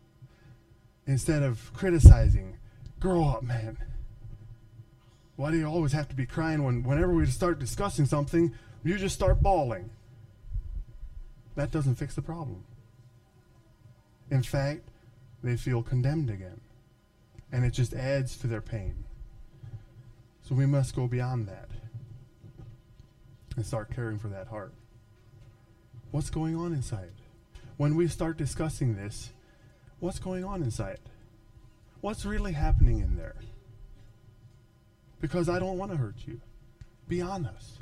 Instead 1.07 1.43
of 1.43 1.71
criticizing, 1.73 2.57
grow 2.99 3.23
up, 3.23 3.43
man. 3.43 3.77
Why 5.37 5.51
do 5.51 5.57
you 5.57 5.65
always 5.65 5.93
have 5.93 6.09
to 6.09 6.15
be 6.15 6.25
crying 6.25 6.63
when 6.63 6.83
whenever 6.83 7.13
we 7.13 7.25
start 7.27 7.59
discussing 7.59 8.05
something, 8.05 8.53
you 8.83 8.97
just 8.97 9.15
start 9.15 9.41
bawling? 9.41 9.89
That 11.55 11.71
doesn't 11.71 11.95
fix 11.95 12.15
the 12.15 12.21
problem. 12.21 12.63
In 14.31 14.43
fact, 14.43 14.81
they 15.43 15.55
feel 15.57 15.81
condemned 15.81 16.29
again. 16.29 16.61
And 17.51 17.65
it 17.65 17.71
just 17.71 17.93
adds 17.93 18.37
to 18.37 18.47
their 18.47 18.61
pain. 18.61 19.05
So 20.43 20.55
we 20.55 20.65
must 20.65 20.95
go 20.95 21.07
beyond 21.07 21.47
that 21.47 21.69
and 23.55 23.65
start 23.65 23.93
caring 23.93 24.19
for 24.19 24.27
that 24.29 24.47
heart. 24.47 24.73
What's 26.11 26.29
going 26.29 26.55
on 26.55 26.73
inside? 26.73 27.11
When 27.77 27.95
we 27.95 28.07
start 28.07 28.37
discussing 28.37 28.95
this, 28.95 29.31
what's 29.99 30.19
going 30.19 30.43
on 30.43 30.63
inside? 30.63 30.99
What's 32.01 32.25
really 32.25 32.53
happening 32.53 32.99
in 32.99 33.17
there? 33.17 33.35
Because 35.19 35.49
I 35.49 35.59
don't 35.59 35.77
want 35.77 35.91
to 35.91 35.97
hurt 35.97 36.15
you. 36.25 36.39
Be 37.07 37.21
honest. 37.21 37.79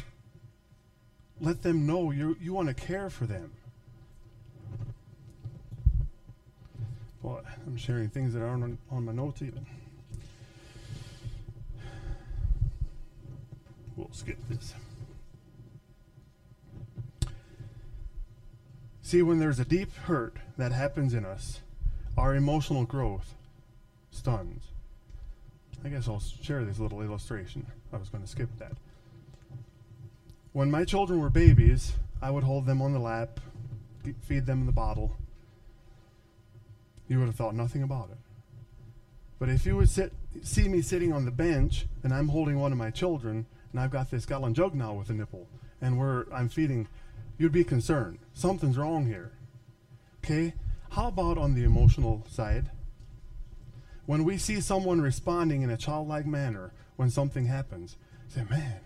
Let 1.40 1.62
them 1.62 1.86
know 1.86 2.12
you, 2.12 2.36
you 2.42 2.54
want 2.54 2.70
to 2.70 2.74
care 2.74 3.10
for 3.10 3.26
them. 3.26 3.52
I'm 7.36 7.78
sharing 7.78 8.10
things 8.10 8.34
that 8.34 8.42
aren't 8.42 8.64
on, 8.64 8.78
on 8.92 9.06
my 9.06 9.12
notes 9.12 9.42
even. 9.42 9.66
We'll 13.96 14.10
skip 14.12 14.38
this. 14.50 14.74
See, 19.02 19.22
when 19.22 19.40
there's 19.40 19.60
a 19.60 19.66
deep 19.66 19.96
hurt 19.96 20.36
that 20.58 20.72
happens 20.72 21.14
in 21.14 21.26
us, 21.26 21.62
our 22.18 22.36
emotional 22.36 22.86
growth 22.86 23.36
stuns. 24.12 24.64
I 25.86 25.90
guess 25.90 26.08
I'll 26.08 26.20
share 26.20 26.66
this 26.66 26.80
little 26.80 27.02
illustration. 27.02 27.66
I 27.94 27.98
was 27.98 28.10
going 28.10 28.24
to 28.24 28.30
skip 28.30 28.50
that. 28.60 28.74
When 30.52 30.72
my 30.72 30.84
children 30.84 31.22
were 31.22 31.30
babies, 31.30 31.94
I 32.22 32.32
would 32.32 32.44
hold 32.44 32.66
them 32.66 32.82
on 32.82 32.94
the 32.94 33.00
lap, 33.00 33.40
feed 34.22 34.46
them 34.46 34.66
the 34.66 34.72
bottle, 34.72 35.16
you 37.08 37.20
would 37.20 37.28
have 37.28 37.36
thought 37.36 37.56
nothing 37.56 37.84
about 37.84 38.10
it. 38.12 38.18
But 39.40 39.50
if 39.50 39.66
you 39.66 39.78
would 39.78 39.90
sit, 39.90 40.14
see 40.42 40.68
me 40.68 40.82
sitting 40.82 41.14
on 41.14 41.26
the 41.26 41.32
bench 41.32 41.86
and 42.04 42.14
I'm 42.14 42.30
holding 42.30 42.60
one 42.60 42.72
of 42.72 42.78
my 42.78 42.90
children 42.90 43.46
and 43.72 43.80
I've 43.80 43.92
got 43.92 44.10
this 44.10 44.26
gallon 44.26 44.54
jug 44.54 44.74
now 44.74 44.94
with 44.94 45.10
a 45.10 45.14
nipple 45.14 45.48
and 45.82 45.98
we're, 45.98 46.26
I'm 46.34 46.50
feeding, 46.50 46.88
you'd 47.38 47.52
be 47.52 47.64
concerned. 47.64 48.20
Something's 48.34 48.78
wrong 48.78 49.06
here. 49.06 49.32
Okay? 50.24 50.54
How 50.92 51.10
about 51.10 51.38
on 51.38 51.54
the 51.54 51.64
emotional 51.64 52.26
side? 52.30 52.72
When 54.06 54.24
we 54.24 54.38
see 54.38 54.62
someone 54.62 55.02
responding 55.02 55.62
in 55.62 55.70
a 55.70 55.78
childlike 55.78 56.26
manner 56.26 56.72
when 56.96 57.10
something 57.10 57.46
happens, 57.46 57.98
say, 58.28 58.44
man, 58.50 58.80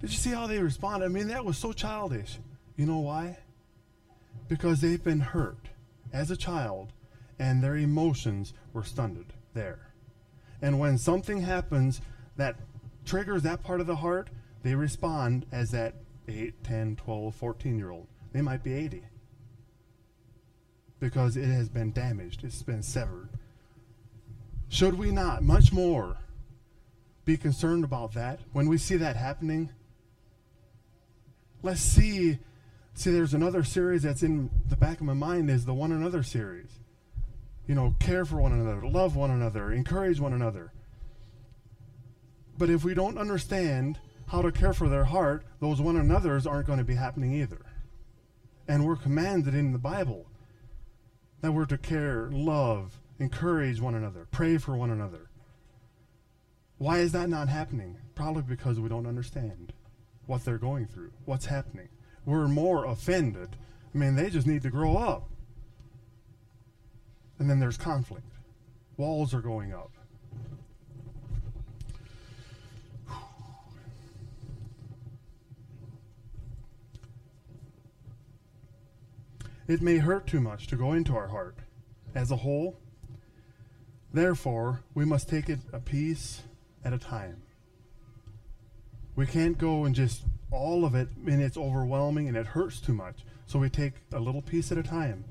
did 0.00 0.10
you 0.10 0.18
see 0.18 0.30
how 0.30 0.46
they 0.46 0.58
responded? 0.58 1.06
I 1.06 1.08
mean, 1.08 1.28
that 1.28 1.44
was 1.44 1.56
so 1.56 1.72
childish. 1.72 2.38
You 2.76 2.84
know 2.84 2.98
why? 2.98 3.38
Because 4.48 4.82
they've 4.82 5.02
been 5.02 5.20
hurt 5.20 5.68
as 6.14 6.30
a 6.30 6.36
child 6.36 6.92
and 7.38 7.62
their 7.62 7.76
emotions 7.76 8.54
were 8.72 8.84
stunted 8.84 9.34
there. 9.52 9.90
And 10.62 10.78
when 10.78 10.96
something 10.96 11.42
happens 11.42 12.00
that 12.36 12.56
triggers 13.04 13.42
that 13.42 13.62
part 13.62 13.80
of 13.80 13.86
the 13.86 13.96
heart, 13.96 14.30
they 14.62 14.74
respond 14.74 15.44
as 15.52 15.72
that 15.72 15.96
8, 16.28 16.64
10, 16.64 16.96
12, 16.96 17.34
14 17.34 17.78
year 17.78 17.90
old. 17.90 18.06
They 18.32 18.40
might 18.40 18.62
be 18.62 18.72
80 18.72 19.02
because 21.00 21.36
it 21.36 21.44
has 21.44 21.68
been 21.68 21.92
damaged, 21.92 22.44
it's 22.44 22.62
been 22.62 22.82
severed. 22.82 23.28
Should 24.68 24.94
we 24.94 25.10
not, 25.10 25.42
much 25.42 25.72
more, 25.72 26.16
be 27.24 27.36
concerned 27.36 27.84
about 27.84 28.14
that 28.14 28.40
when 28.52 28.68
we 28.68 28.78
see 28.78 28.96
that 28.96 29.16
happening? 29.16 29.70
Let's 31.62 31.80
see. 31.80 32.38
See, 32.94 33.10
there's 33.10 33.34
another 33.34 33.64
series 33.64 34.02
that's 34.02 34.22
in 34.22 34.50
the 34.68 34.76
back 34.76 35.00
of 35.00 35.06
my 35.06 35.14
mind 35.14 35.50
is 35.50 35.64
the 35.64 35.74
one 35.74 35.90
another 35.90 36.22
series. 36.22 36.78
You 37.66 37.74
know, 37.74 37.96
care 37.98 38.24
for 38.24 38.36
one 38.36 38.52
another, 38.52 38.86
love 38.86 39.16
one 39.16 39.30
another, 39.30 39.72
encourage 39.72 40.20
one 40.20 40.32
another. 40.32 40.72
But 42.56 42.70
if 42.70 42.84
we 42.84 42.94
don't 42.94 43.18
understand 43.18 43.98
how 44.28 44.42
to 44.42 44.52
care 44.52 44.72
for 44.72 44.88
their 44.88 45.04
heart, 45.04 45.44
those 45.60 45.80
one 45.80 45.96
another's 45.96 46.46
aren't 46.46 46.66
going 46.66 46.78
to 46.78 46.84
be 46.84 46.94
happening 46.94 47.32
either. 47.32 47.60
And 48.68 48.86
we're 48.86 48.96
commanded 48.96 49.54
in 49.54 49.72
the 49.72 49.78
Bible 49.78 50.26
that 51.40 51.52
we're 51.52 51.66
to 51.66 51.78
care, 51.78 52.30
love, 52.32 53.00
encourage 53.18 53.80
one 53.80 53.94
another, 53.94 54.28
pray 54.30 54.56
for 54.56 54.76
one 54.76 54.90
another. 54.90 55.30
Why 56.78 56.98
is 56.98 57.12
that 57.12 57.28
not 57.28 57.48
happening? 57.48 57.98
Probably 58.14 58.42
because 58.42 58.78
we 58.78 58.88
don't 58.88 59.06
understand 59.06 59.72
what 60.26 60.44
they're 60.44 60.58
going 60.58 60.86
through, 60.86 61.12
what's 61.24 61.46
happening. 61.46 61.88
We're 62.26 62.48
more 62.48 62.84
offended. 62.86 63.56
I 63.94 63.98
mean, 63.98 64.14
they 64.16 64.30
just 64.30 64.46
need 64.46 64.62
to 64.62 64.70
grow 64.70 64.96
up. 64.96 65.28
And 67.38 67.50
then 67.50 67.60
there's 67.60 67.76
conflict. 67.76 68.26
Walls 68.96 69.34
are 69.34 69.40
going 69.40 69.72
up. 69.72 69.90
It 79.66 79.80
may 79.80 79.96
hurt 79.96 80.26
too 80.26 80.40
much 80.40 80.66
to 80.68 80.76
go 80.76 80.92
into 80.92 81.16
our 81.16 81.28
heart 81.28 81.56
as 82.14 82.30
a 82.30 82.36
whole. 82.36 82.78
Therefore, 84.12 84.82
we 84.94 85.04
must 85.04 85.28
take 85.28 85.48
it 85.48 85.60
a 85.72 85.80
piece 85.80 86.42
at 86.84 86.92
a 86.92 86.98
time. 86.98 87.42
We 89.16 89.26
can't 89.26 89.56
go 89.56 89.84
and 89.84 89.94
just 89.94 90.22
all 90.54 90.84
of 90.84 90.94
it, 90.94 91.08
and 91.26 91.42
it's 91.42 91.56
overwhelming 91.56 92.28
and 92.28 92.36
it 92.36 92.46
hurts 92.46 92.80
too 92.80 92.94
much. 92.94 93.24
So 93.46 93.58
we 93.58 93.68
take 93.68 93.94
a 94.12 94.20
little 94.20 94.42
piece 94.42 94.72
at 94.72 94.78
a 94.78 94.82
time 94.82 95.24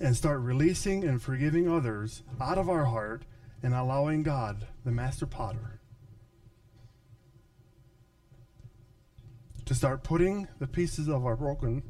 and 0.00 0.16
start 0.16 0.40
releasing 0.40 1.04
and 1.04 1.22
forgiving 1.22 1.68
others 1.68 2.22
out 2.40 2.58
of 2.58 2.68
our 2.68 2.86
heart 2.86 3.22
and 3.62 3.72
allowing 3.72 4.24
God, 4.24 4.66
the 4.84 4.90
master 4.90 5.26
potter, 5.26 5.80
to 9.64 9.74
start 9.74 10.02
putting 10.02 10.48
the 10.58 10.66
pieces 10.66 11.08
of 11.08 11.24
our 11.24 11.36
broken 11.36 11.82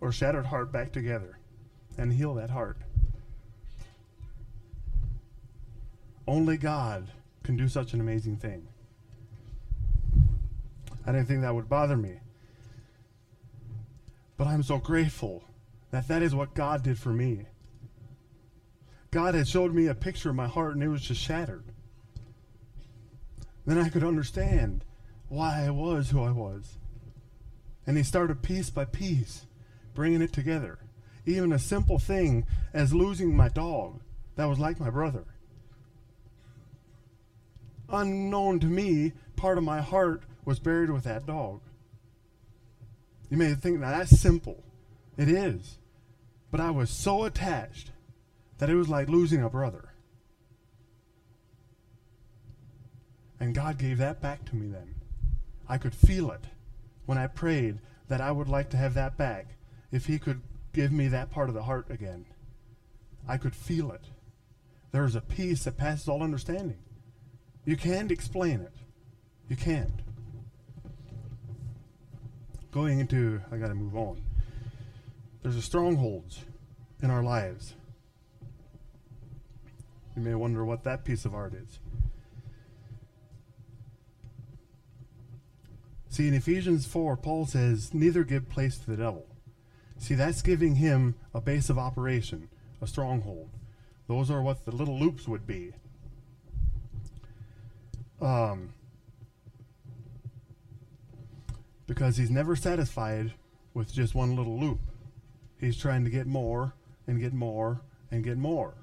or 0.00 0.10
shattered 0.10 0.46
heart 0.46 0.72
back 0.72 0.92
together 0.92 1.38
and 1.96 2.12
heal 2.12 2.34
that 2.34 2.50
heart. 2.50 2.78
Only 6.26 6.56
God 6.56 7.08
can 7.44 7.56
do 7.56 7.68
such 7.68 7.92
an 7.92 8.00
amazing 8.00 8.38
thing. 8.38 8.66
I 11.06 11.12
didn't 11.12 11.28
think 11.28 11.42
that 11.42 11.54
would 11.54 11.68
bother 11.68 11.96
me. 11.96 12.20
But 14.36 14.46
I'm 14.46 14.62
so 14.62 14.78
grateful 14.78 15.44
that 15.90 16.08
that 16.08 16.22
is 16.22 16.34
what 16.34 16.54
God 16.54 16.82
did 16.82 16.98
for 16.98 17.10
me. 17.10 17.46
God 19.10 19.34
had 19.34 19.46
showed 19.46 19.72
me 19.72 19.86
a 19.86 19.94
picture 19.94 20.30
of 20.30 20.36
my 20.36 20.48
heart 20.48 20.74
and 20.74 20.82
it 20.82 20.88
was 20.88 21.02
just 21.02 21.20
shattered. 21.20 21.64
Then 23.64 23.78
I 23.78 23.88
could 23.88 24.02
understand 24.02 24.84
why 25.28 25.64
I 25.64 25.70
was 25.70 26.10
who 26.10 26.22
I 26.22 26.30
was. 26.30 26.78
And 27.86 27.96
He 27.96 28.02
started 28.02 28.42
piece 28.42 28.70
by 28.70 28.86
piece 28.86 29.46
bringing 29.94 30.22
it 30.22 30.32
together. 30.32 30.78
Even 31.26 31.52
a 31.52 31.58
simple 31.58 31.98
thing 31.98 32.46
as 32.72 32.92
losing 32.92 33.36
my 33.36 33.48
dog 33.48 34.00
that 34.36 34.46
was 34.46 34.58
like 34.58 34.80
my 34.80 34.90
brother. 34.90 35.24
Unknown 37.88 38.58
to 38.60 38.66
me, 38.66 39.12
part 39.36 39.58
of 39.58 39.64
my 39.64 39.80
heart 39.80 40.24
was 40.44 40.58
buried 40.58 40.90
with 40.90 41.04
that 41.04 41.26
dog. 41.26 41.60
You 43.30 43.36
may 43.36 43.54
think 43.54 43.80
now 43.80 43.90
that's 43.90 44.20
simple. 44.20 44.62
It 45.16 45.28
is. 45.28 45.78
But 46.50 46.60
I 46.60 46.70
was 46.70 46.90
so 46.90 47.24
attached 47.24 47.90
that 48.58 48.70
it 48.70 48.76
was 48.76 48.88
like 48.88 49.08
losing 49.08 49.42
a 49.42 49.50
brother. 49.50 49.90
And 53.40 53.54
God 53.54 53.78
gave 53.78 53.98
that 53.98 54.20
back 54.20 54.44
to 54.46 54.56
me 54.56 54.68
then. 54.68 54.94
I 55.68 55.78
could 55.78 55.94
feel 55.94 56.30
it 56.30 56.44
when 57.06 57.18
I 57.18 57.26
prayed 57.26 57.80
that 58.08 58.20
I 58.20 58.30
would 58.30 58.48
like 58.48 58.70
to 58.70 58.76
have 58.76 58.94
that 58.94 59.16
back 59.16 59.56
if 59.90 60.06
he 60.06 60.18
could 60.18 60.42
give 60.72 60.92
me 60.92 61.08
that 61.08 61.30
part 61.30 61.48
of 61.48 61.54
the 61.54 61.62
heart 61.62 61.90
again. 61.90 62.26
I 63.26 63.36
could 63.36 63.54
feel 63.54 63.90
it. 63.92 64.04
There 64.92 65.04
is 65.04 65.16
a 65.16 65.20
peace 65.20 65.64
that 65.64 65.76
passes 65.76 66.08
all 66.08 66.22
understanding. 66.22 66.78
You 67.64 67.76
can't 67.76 68.12
explain 68.12 68.60
it. 68.60 68.74
You 69.48 69.56
can't. 69.56 70.02
Going 72.74 72.98
into, 72.98 73.40
I 73.52 73.56
got 73.56 73.68
to 73.68 73.74
move 73.76 73.94
on. 73.94 74.20
There's 75.44 75.54
a 75.54 75.62
strongholds 75.62 76.40
in 77.00 77.08
our 77.08 77.22
lives. 77.22 77.74
You 80.16 80.22
may 80.22 80.34
wonder 80.34 80.64
what 80.64 80.82
that 80.82 81.04
piece 81.04 81.24
of 81.24 81.36
art 81.36 81.54
is. 81.54 81.78
See, 86.08 86.26
in 86.26 86.34
Ephesians 86.34 86.84
4, 86.84 87.16
Paul 87.16 87.46
says, 87.46 87.94
Neither 87.94 88.24
give 88.24 88.48
place 88.48 88.76
to 88.78 88.90
the 88.90 88.96
devil. 88.96 89.24
See, 89.98 90.16
that's 90.16 90.42
giving 90.42 90.74
him 90.74 91.14
a 91.32 91.40
base 91.40 91.70
of 91.70 91.78
operation, 91.78 92.48
a 92.82 92.88
stronghold. 92.88 93.50
Those 94.08 94.32
are 94.32 94.42
what 94.42 94.64
the 94.64 94.72
little 94.72 94.98
loops 94.98 95.28
would 95.28 95.46
be. 95.46 95.74
Um, 98.20 98.70
because 101.86 102.16
he's 102.16 102.30
never 102.30 102.56
satisfied 102.56 103.32
with 103.72 103.92
just 103.92 104.14
one 104.14 104.36
little 104.36 104.58
loop. 104.58 104.80
He's 105.58 105.76
trying 105.76 106.04
to 106.04 106.10
get 106.10 106.26
more 106.26 106.74
and 107.06 107.20
get 107.20 107.32
more 107.32 107.80
and 108.10 108.24
get 108.24 108.38
more. 108.38 108.74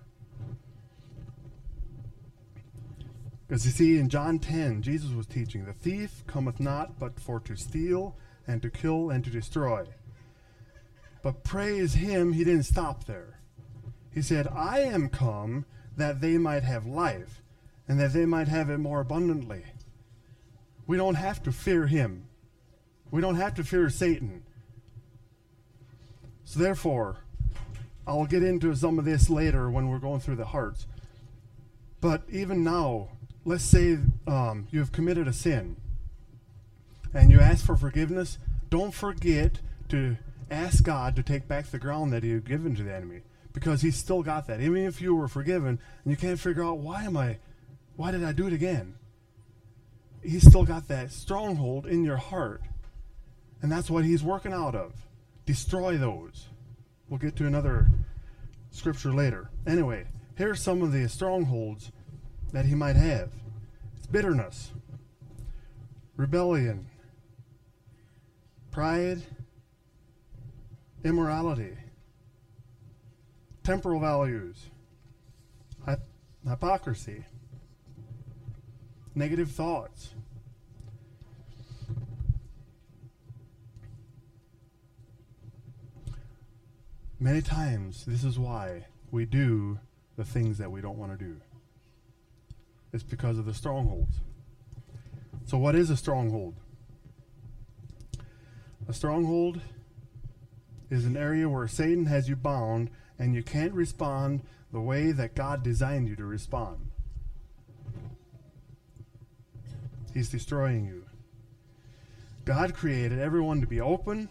Because 3.48 3.66
you 3.66 3.72
see, 3.72 3.98
in 4.00 4.08
John 4.08 4.40
10, 4.40 4.82
Jesus 4.82 5.12
was 5.12 5.26
teaching, 5.26 5.66
The 5.66 5.74
thief 5.74 6.24
cometh 6.26 6.60
not 6.60 6.98
but 6.98 7.20
for 7.20 7.40
to 7.42 7.56
steal 7.58 8.16
and 8.48 8.62
to 8.62 8.70
kill 8.70 9.10
and 9.10 9.24
to 9.24 9.30
destroy. 9.30 9.86
But 11.22 11.44
praise 11.44 11.96
him, 11.96 12.34
he 12.34 12.44
didn't 12.44 12.64
stop 12.64 13.06
there. 13.06 13.40
He 14.14 14.22
said, 14.22 14.48
I 14.48 14.80
am 14.80 15.10
come 15.10 15.66
that 15.98 16.22
they 16.22 16.38
might 16.38 16.64
have 16.64 16.86
life 16.86 17.42
and 17.88 18.00
that 18.00 18.14
they 18.14 18.26
might 18.26 18.48
have 18.48 18.70
it 18.70 18.78
more 18.78 19.02
abundantly. 19.02 19.64
We 20.88 20.98
don't 20.98 21.16
have 21.16 21.44
to 21.44 21.52
fear 21.52 21.88
him. 21.88 22.28
We 23.12 23.22
don't 23.22 23.36
have 23.36 23.54
to 23.56 23.64
fear 23.64 23.90
Satan. 23.90 24.44
So, 26.44 26.60
therefore, 26.60 27.18
I'll 28.08 28.26
get 28.26 28.44
into 28.44 28.74
some 28.76 28.98
of 28.98 29.06
this 29.06 29.30
later 29.30 29.70
when 29.70 29.90
we're 29.90 30.00
going 30.00 30.22
through 30.22 30.38
the 30.38 30.46
hearts. 30.46 30.88
But 32.00 32.24
even 32.32 32.64
now, 32.64 33.10
let's 33.46 33.64
say 33.64 34.00
um, 34.26 34.68
you 34.72 34.80
have 34.80 34.92
committed 34.92 35.28
a 35.28 35.34
sin 35.34 35.76
and 37.14 37.30
you 37.30 37.40
ask 37.40 37.66
for 37.66 37.76
forgiveness. 37.76 38.38
Don't 38.70 38.94
forget 38.94 39.60
to 39.90 40.18
ask 40.50 40.84
God 40.84 41.16
to 41.16 41.24
take 41.24 41.48
back 41.48 41.68
the 41.68 41.80
ground 41.80 42.12
that 42.14 42.24
He 42.24 42.32
had 42.32 42.46
given 42.46 42.76
to 42.76 42.84
the 42.84 42.94
enemy, 42.94 43.22
because 43.54 43.82
He's 43.82 43.98
still 43.98 44.24
got 44.24 44.48
that. 44.48 44.62
Even 44.62 44.86
if 44.86 45.02
you 45.02 45.16
were 45.16 45.28
forgiven 45.28 45.80
and 46.04 46.12
you 46.12 46.18
can't 46.18 46.40
figure 46.40 46.64
out 46.64 46.80
why 46.80 47.04
am 47.04 47.18
I, 47.18 47.38
why 47.96 48.12
did 48.12 48.24
I 48.24 48.32
do 48.32 48.48
it 48.48 48.54
again? 48.54 48.96
He's 50.24 50.48
still 50.48 50.66
got 50.66 50.88
that 50.88 51.12
stronghold 51.12 51.86
in 51.86 52.04
your 52.04 52.18
heart, 52.18 52.62
and 53.62 53.72
that's 53.72 53.90
what 53.90 54.06
He's 54.06 54.24
working 54.24 54.54
out 54.54 54.76
of. 54.76 54.94
Destroy 55.46 55.98
those. 55.98 56.48
We'll 57.10 57.20
get 57.20 57.36
to 57.38 57.48
another 57.48 57.88
scripture 58.72 59.14
later. 59.14 59.50
Anyway, 59.68 60.06
here's 60.36 60.62
some 60.62 60.82
of 60.82 60.92
the 60.92 61.08
strongholds 61.10 61.92
that 62.54 62.66
He 62.66 62.76
might 62.76 62.96
have. 62.96 63.30
It's 63.98 64.08
bitterness, 64.08 64.72
rebellion, 66.16 66.88
pride 68.72 69.22
immorality, 71.04 71.76
temporal 73.64 74.00
values, 74.00 74.70
hypocrisy, 76.48 77.26
negative 79.16 79.52
thoughts. 79.52 80.14
Many 87.24 87.44
times, 87.44 88.04
this 88.06 88.24
is 88.24 88.40
why 88.40 88.88
we 89.12 89.26
do 89.26 89.78
the 90.18 90.26
things 90.26 90.58
that 90.58 90.72
we 90.72 90.82
don't 90.82 90.98
want 90.98 91.12
to 91.12 91.24
do. 91.24 91.36
It's 92.92 93.04
because 93.04 93.38
of 93.38 93.46
the 93.46 93.54
strongholds. 93.54 94.16
So, 95.46 95.60
what 95.60 95.76
is 95.76 95.92
a 95.92 95.96
stronghold? 95.96 96.56
A 98.90 98.94
stronghold 98.94 99.62
is 100.90 101.06
an 101.06 101.16
area 101.16 101.48
where 101.48 101.68
Satan 101.68 102.08
has 102.08 102.28
you 102.28 102.36
bound 102.36 102.90
and 103.20 103.36
you 103.36 103.44
can't 103.44 103.74
respond 103.74 104.42
the 104.74 104.82
way 104.82 105.12
that 105.12 105.36
God 105.36 105.62
designed 105.62 106.08
you 106.08 106.16
to 106.16 106.26
respond. 106.26 106.90
He's 110.12 110.30
destroying 110.30 110.88
you. 110.88 111.06
God 112.46 112.74
created 112.74 113.20
everyone 113.20 113.62
to 113.62 113.68
be 113.68 113.80
open 113.80 114.28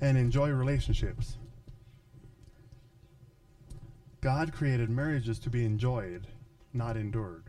and 0.00 0.18
enjoy 0.18 0.50
relationships. 0.50 1.37
God 4.20 4.52
created 4.52 4.90
marriages 4.90 5.38
to 5.40 5.50
be 5.50 5.64
enjoyed, 5.64 6.26
not 6.72 6.96
endured. 6.96 7.44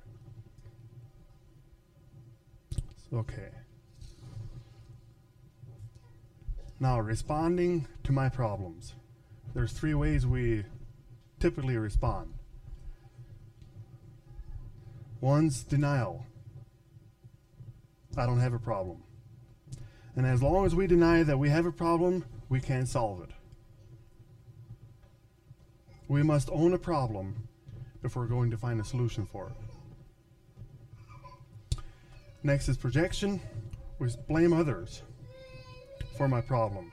Okay. 3.12 3.50
Now, 6.80 7.00
responding 7.00 7.88
to 8.04 8.12
my 8.12 8.30
problems. 8.30 8.94
There's 9.54 9.74
three 9.74 9.96
ways 9.96 10.28
we 10.28 10.64
typically 11.40 11.76
respond. 11.76 12.34
One's 15.22 15.64
denial. 15.64 16.26
I 18.16 18.26
don't 18.26 18.40
have 18.40 18.54
a 18.54 18.60
problem. 18.60 19.04
And 20.16 20.26
as 20.26 20.42
long 20.42 20.66
as 20.66 20.76
we 20.76 20.88
deny 20.88 21.24
that 21.24 21.38
we 21.38 21.50
have 21.50 21.66
a 21.66 21.72
problem, 21.72 22.26
we 22.48 22.60
can't 22.60 22.88
solve 22.88 23.22
it. 23.24 23.32
We 26.10 26.24
must 26.24 26.50
own 26.52 26.74
a 26.74 26.80
problem 26.80 27.48
if 28.04 28.16
we're 28.16 28.26
going 28.26 28.50
to 28.50 28.58
find 28.58 28.82
a 28.82 28.84
solution 28.84 29.28
for 29.28 29.52
it. 29.52 29.54
Next 32.42 32.68
is 32.68 32.78
projection. 32.78 33.40
We 34.00 34.10
blame 34.28 34.52
others 34.52 35.04
for 36.18 36.28
my 36.28 36.42
problem. 36.42 36.92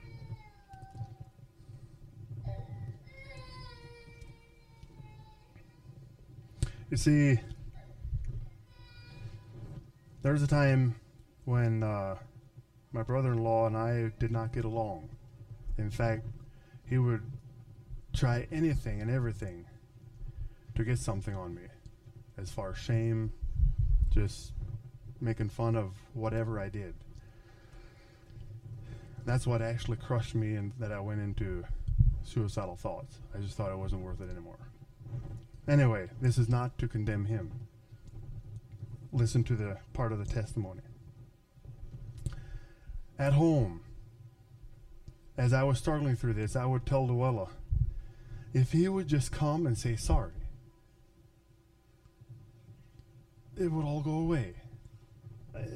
You 6.91 6.97
see, 6.97 7.39
there 10.21 10.31
was 10.31 10.43
a 10.43 10.47
time 10.47 10.93
when 11.45 11.81
uh, 11.81 12.17
my 12.91 13.01
brother 13.01 13.31
in 13.31 13.43
law 13.43 13.65
and 13.65 13.75
I 13.75 14.11
did 14.19 14.31
not 14.31 14.53
get 14.53 14.63
along. 14.63 15.09
In 15.79 15.89
fact, 15.89 16.27
he 16.85 16.99
would 16.99 17.23
try 18.17 18.47
anything 18.51 18.99
and 18.99 19.11
everything 19.11 19.65
to 20.75 20.83
get 20.83 20.97
something 20.97 21.35
on 21.35 21.53
me 21.53 21.61
as 22.37 22.49
far 22.49 22.71
as 22.71 22.77
shame, 22.77 23.31
just 24.09 24.53
making 25.21 25.49
fun 25.49 25.75
of 25.75 25.91
whatever 26.13 26.59
I 26.59 26.69
did. 26.69 26.95
That's 29.25 29.45
what 29.45 29.61
actually 29.61 29.97
crushed 29.97 30.33
me 30.35 30.55
and 30.55 30.71
that 30.79 30.91
I 30.91 30.99
went 30.99 31.21
into 31.21 31.63
suicidal 32.23 32.75
thoughts. 32.75 33.17
I 33.35 33.39
just 33.39 33.55
thought 33.55 33.71
it 33.71 33.77
wasn't 33.77 34.01
worth 34.01 34.21
it 34.21 34.29
anymore. 34.29 34.59
Anyway, 35.67 36.09
this 36.21 36.37
is 36.37 36.49
not 36.49 36.77
to 36.79 36.87
condemn 36.87 37.25
him. 37.25 37.51
Listen 39.11 39.43
to 39.43 39.55
the 39.55 39.77
part 39.93 40.11
of 40.11 40.19
the 40.19 40.25
testimony. 40.25 40.81
At 43.19 43.33
home, 43.33 43.81
as 45.37 45.53
I 45.53 45.63
was 45.63 45.77
struggling 45.77 46.15
through 46.15 46.33
this, 46.33 46.55
I 46.55 46.65
would 46.65 46.85
tell 46.85 47.07
Luella, 47.07 47.49
if 48.57 48.71
he 48.71 48.87
would 48.87 49.07
just 49.07 49.31
come 49.31 49.67
and 49.67 49.77
say 49.77 49.95
sorry, 49.95 50.31
it 53.55 53.71
would 53.71 53.85
all 53.85 54.01
go 54.01 54.11
away. 54.11 54.55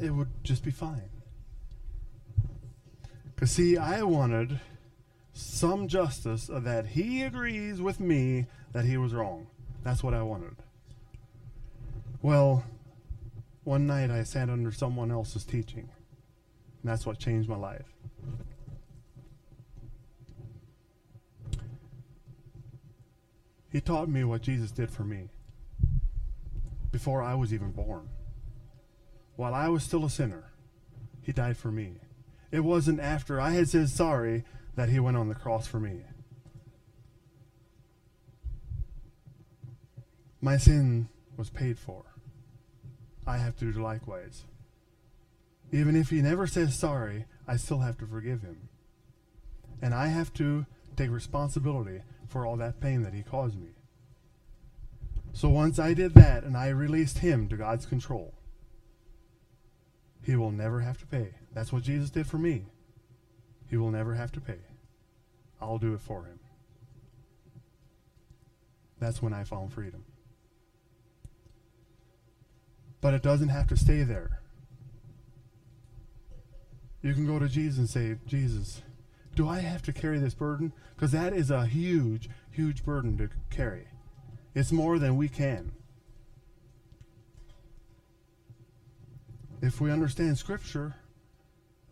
It 0.02 0.12
would 0.12 0.30
just 0.44 0.64
be 0.64 0.72
fine. 0.72 1.10
Because, 3.36 3.52
see, 3.52 3.78
I 3.78 4.02
wanted 4.02 4.60
some 5.34 5.88
justice 5.88 6.50
that 6.52 6.88
he 6.88 7.22
agrees 7.22 7.80
with 7.82 8.00
me 8.00 8.48
that 8.74 8.86
he 8.86 8.98
was 8.98 9.14
wrong. 9.14 9.48
That's 9.84 10.04
what 10.04 10.16
I 10.16 10.24
wanted. 10.24 10.56
Well, 12.24 12.64
one 13.64 13.86
night 13.86 14.10
I 14.10 14.24
sat 14.24 14.50
under 14.50 14.72
someone 14.72 15.12
else's 15.12 15.44
teaching. 15.44 15.90
And 16.82 16.92
that's 16.92 17.06
what 17.06 17.20
changed 17.20 17.48
my 17.48 17.58
life. 17.58 17.91
He 23.72 23.80
taught 23.80 24.10
me 24.10 24.24
what 24.24 24.42
Jesus 24.42 24.72
did 24.72 24.92
for 24.92 25.04
me 25.04 25.30
before 26.92 27.24
I 27.24 27.36
was 27.36 27.54
even 27.54 27.72
born. 27.72 28.10
While 29.38 29.56
I 29.56 29.70
was 29.70 29.84
still 29.84 30.06
a 30.06 30.10
sinner, 30.10 30.52
He 31.22 31.32
died 31.32 31.58
for 31.58 31.72
me. 31.72 31.94
It 32.52 32.62
wasn't 32.62 33.00
after 33.00 33.40
I 33.40 33.52
had 33.52 33.70
said 33.70 33.90
sorry 33.90 34.44
that 34.76 34.90
He 34.90 35.00
went 35.00 35.18
on 35.18 35.30
the 35.30 35.36
cross 35.36 35.68
for 35.68 35.80
me. 35.80 36.02
My 40.42 40.58
sin 40.58 41.08
was 41.38 41.50
paid 41.50 41.78
for. 41.78 42.04
I 43.26 43.38
have 43.38 43.56
to 43.58 43.72
do 43.72 43.82
likewise. 43.82 44.44
Even 45.72 45.96
if 45.96 46.10
he 46.10 46.22
never 46.22 46.48
says 46.48 46.76
sorry, 46.76 47.26
I 47.48 47.56
still 47.58 47.80
have 47.80 47.98
to 48.00 48.08
forgive 48.08 48.42
him. 48.42 48.70
And 49.82 49.94
I 49.94 50.08
have 50.08 50.34
to 50.34 50.66
take 50.98 51.12
responsibility 51.12 52.02
for 52.32 52.46
all 52.46 52.56
that 52.56 52.80
pain 52.80 53.04
that 53.04 53.14
he 53.14 53.22
caused 53.22 53.60
me. 53.60 53.72
So 55.34 55.50
once 55.50 55.80
I 55.80 55.94
did 55.94 56.14
that 56.14 56.44
and 56.44 56.56
I 56.56 56.70
released 56.70 57.20
him 57.20 57.50
to 57.50 57.58
God's 57.58 57.86
control, 57.86 58.34
he 60.24 60.36
will 60.36 60.52
never 60.52 60.80
have 60.80 60.98
to 61.00 61.06
pay. 61.06 61.36
That's 61.54 61.74
what 61.74 61.84
Jesus 61.84 62.10
did 62.10 62.28
for 62.28 62.38
me. 62.38 62.66
He 63.70 63.76
will 63.78 63.92
never 63.92 64.16
have 64.16 64.32
to 64.34 64.42
pay. 64.42 64.60
I'll 65.62 65.78
do 65.78 65.94
it 65.94 66.02
for 66.02 66.26
him. 66.26 66.40
That's 69.00 69.22
when 69.22 69.34
I 69.34 69.44
found 69.44 69.74
freedom. 69.74 70.06
But 73.02 73.14
it 73.14 73.24
doesn't 73.24 73.50
have 73.50 73.68
to 73.68 73.78
stay 73.78 74.04
there. 74.04 74.42
You 77.02 77.14
can 77.14 77.26
go 77.26 77.40
to 77.40 77.50
Jesus 77.50 77.80
and 77.80 77.90
say, 77.90 78.18
Jesus, 78.28 78.84
do 79.36 79.48
I 79.48 79.60
have 79.60 79.82
to 79.84 79.94
carry 79.94 80.20
this 80.20 80.34
burden? 80.34 80.74
Because 80.96 81.12
that 81.12 81.34
is 81.34 81.52
a 81.52 81.66
huge, 81.66 82.30
huge 82.50 82.84
burden 82.84 83.18
to 83.18 83.30
carry. 83.50 83.88
It's 84.54 84.72
more 84.72 85.00
than 85.00 85.18
we 85.18 85.30
can. 85.30 85.72
If 89.62 89.80
we 89.80 89.92
understand 89.92 90.38
Scripture, 90.38 90.96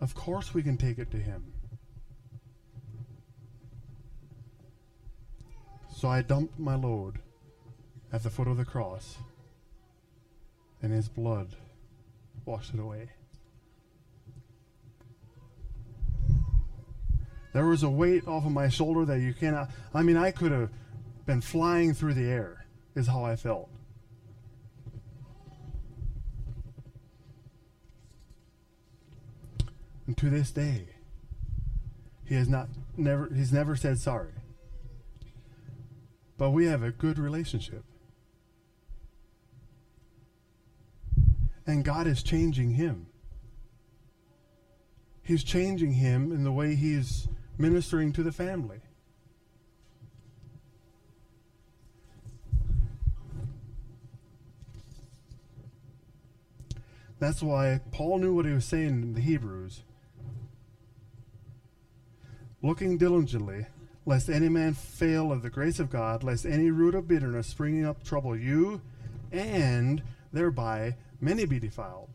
of 0.01 0.15
course 0.15 0.53
we 0.53 0.63
can 0.63 0.77
take 0.77 0.97
it 0.97 1.11
to 1.11 1.17
Him. 1.17 1.53
So 5.95 6.07
I 6.07 6.21
dumped 6.21 6.57
my 6.57 6.75
load 6.75 7.19
at 8.11 8.23
the 8.23 8.29
foot 8.29 8.47
of 8.47 8.57
the 8.57 8.65
cross 8.65 9.17
and 10.81 10.91
his 10.91 11.09
blood 11.09 11.49
washed 12.45 12.73
it 12.73 12.79
away. 12.79 13.09
There 17.53 17.65
was 17.65 17.83
a 17.83 17.89
weight 17.89 18.27
off 18.27 18.45
of 18.45 18.51
my 18.51 18.69
shoulder 18.69 19.05
that 19.05 19.19
you 19.19 19.33
cannot. 19.33 19.69
I 19.93 20.03
mean, 20.03 20.17
I 20.17 20.31
could 20.31 20.51
have 20.51 20.69
been 21.25 21.41
flying 21.41 21.93
through 21.93 22.13
the 22.13 22.27
air, 22.27 22.65
is 22.95 23.07
how 23.07 23.23
I 23.23 23.35
felt. 23.35 23.69
And 30.05 30.17
to 30.17 30.29
this 30.29 30.51
day, 30.51 30.87
he 32.25 32.35
has 32.35 32.47
not 32.47 32.67
never 32.97 33.29
he's 33.33 33.53
never 33.53 33.75
said 33.75 33.99
sorry. 33.99 34.33
But 36.37 36.51
we 36.51 36.65
have 36.67 36.83
a 36.83 36.91
good 36.91 37.19
relationship. 37.19 37.83
And 41.67 41.83
God 41.83 42.07
is 42.07 42.23
changing 42.23 42.71
him. 42.71 43.07
He's 45.21 45.43
changing 45.43 45.93
him 45.93 46.31
in 46.31 46.43
the 46.43 46.51
way 46.51 46.73
he's 46.73 47.27
ministering 47.59 48.13
to 48.13 48.23
the 48.23 48.31
family. 48.31 48.79
That's 57.19 57.43
why 57.43 57.81
Paul 57.91 58.19
knew 58.19 58.33
what 58.33 58.45
he 58.45 58.53
was 58.53 58.63
saying 58.63 58.87
in 58.87 59.13
the 59.13 59.19
Hebrews. 59.19 59.81
Looking 62.61 62.97
diligently, 62.97 63.65
lest 64.05 64.29
any 64.29 64.47
man 64.47 64.73
fail 64.73 65.31
of 65.31 65.41
the 65.41 65.49
grace 65.49 65.79
of 65.79 65.89
God, 65.89 66.23
lest 66.23 66.45
any 66.45 66.71
root 66.71 66.95
of 66.95 67.09
bitterness 67.09 67.47
springing 67.47 67.85
up 67.85 68.03
trouble 68.03 68.37
you, 68.37 68.81
and 69.33 70.01
thereby 70.31 70.95
many 71.19 71.45
be 71.45 71.59
defiled. 71.59 72.09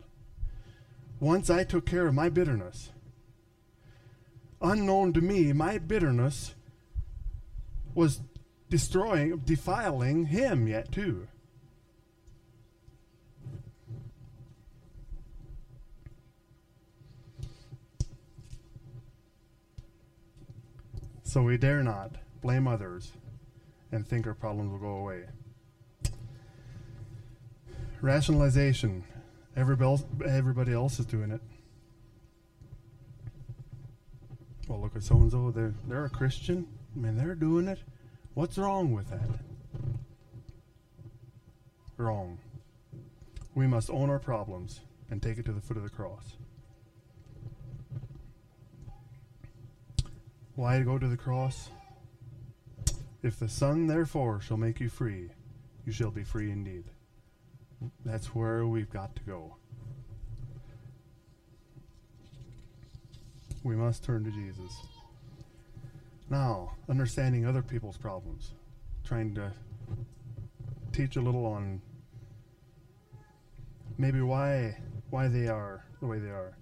Once 1.19 1.51
I 1.51 1.63
took 1.63 1.85
care 1.85 2.07
of 2.07 2.15
my 2.15 2.29
bitterness. 2.29 2.89
Unknown 4.61 5.13
to 5.13 5.21
me, 5.21 5.53
my 5.53 5.77
bitterness 5.77 6.55
was 7.93 8.21
destroying, 8.69 9.37
defiling 9.39 10.25
him 10.25 10.67
yet 10.67 10.91
too. 10.91 11.27
So 21.23 21.41
we 21.43 21.57
dare 21.57 21.83
not 21.83 22.15
blame 22.41 22.67
others 22.67 23.11
and 23.91 24.07
think 24.07 24.25
our 24.25 24.33
problems 24.33 24.71
will 24.71 24.79
go 24.79 24.97
away. 24.97 25.25
Rationalization. 28.01 29.03
Everybody 29.57 30.73
else, 30.73 30.99
is 30.99 31.05
doing 31.05 31.31
it. 31.31 31.41
Well, 34.67 34.81
look 34.81 34.95
at 34.95 35.03
so 35.03 35.15
and 35.17 35.31
so. 35.31 35.51
They're 35.51 35.73
they're 35.87 36.05
a 36.05 36.09
Christian. 36.09 36.67
I 36.95 36.99
mean, 36.99 37.17
they're 37.17 37.35
doing 37.35 37.67
it. 37.67 37.79
What's 38.33 38.57
wrong 38.57 38.93
with 38.93 39.09
that? 39.09 39.29
Wrong. 41.97 42.39
We 43.53 43.67
must 43.67 43.89
own 43.89 44.09
our 44.09 44.19
problems 44.19 44.81
and 45.09 45.21
take 45.21 45.37
it 45.37 45.45
to 45.45 45.53
the 45.53 45.61
foot 45.61 45.77
of 45.77 45.83
the 45.83 45.89
cross. 45.89 46.35
Why 50.55 50.81
go 50.81 50.97
to 50.97 51.07
the 51.07 51.17
cross? 51.17 51.69
If 53.21 53.39
the 53.39 53.49
Son, 53.49 53.87
therefore, 53.87 54.39
shall 54.39 54.57
make 54.57 54.79
you 54.79 54.89
free, 54.89 55.29
you 55.85 55.91
shall 55.91 56.11
be 56.11 56.23
free 56.23 56.51
indeed. 56.51 56.85
That's 58.05 58.27
where 58.35 58.65
we've 58.65 58.89
got 58.89 59.15
to 59.15 59.23
go. 59.23 59.57
We 63.65 63.75
must 63.75 64.03
turn 64.03 64.23
to 64.25 64.29
Jesus. 64.29 64.79
Now, 66.29 66.75
understanding 66.87 67.47
other 67.47 67.63
people's 67.63 67.97
problems, 67.97 68.51
trying 69.03 69.33
to 69.33 69.51
teach 70.91 71.15
a 71.15 71.19
little 71.19 71.47
on 71.47 71.81
maybe 73.97 74.21
why 74.21 74.77
why 75.09 75.29
they 75.29 75.47
are 75.47 75.83
the 75.99 76.05
way 76.05 76.19
they 76.19 76.29
are. 76.29 76.55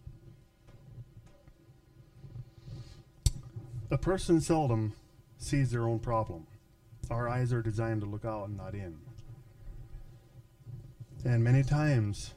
A 3.91 3.97
person 3.97 4.39
seldom 4.39 4.93
sees 5.37 5.71
their 5.71 5.83
own 5.83 5.99
problem. 5.99 6.47
Our 7.11 7.27
eyes 7.27 7.51
are 7.51 7.61
designed 7.61 7.99
to 7.99 8.07
look 8.07 8.23
out 8.23 8.47
and 8.47 8.55
not 8.55 8.75
in. 8.75 8.95
And 11.25 11.43
many 11.43 11.63
times 11.63 12.33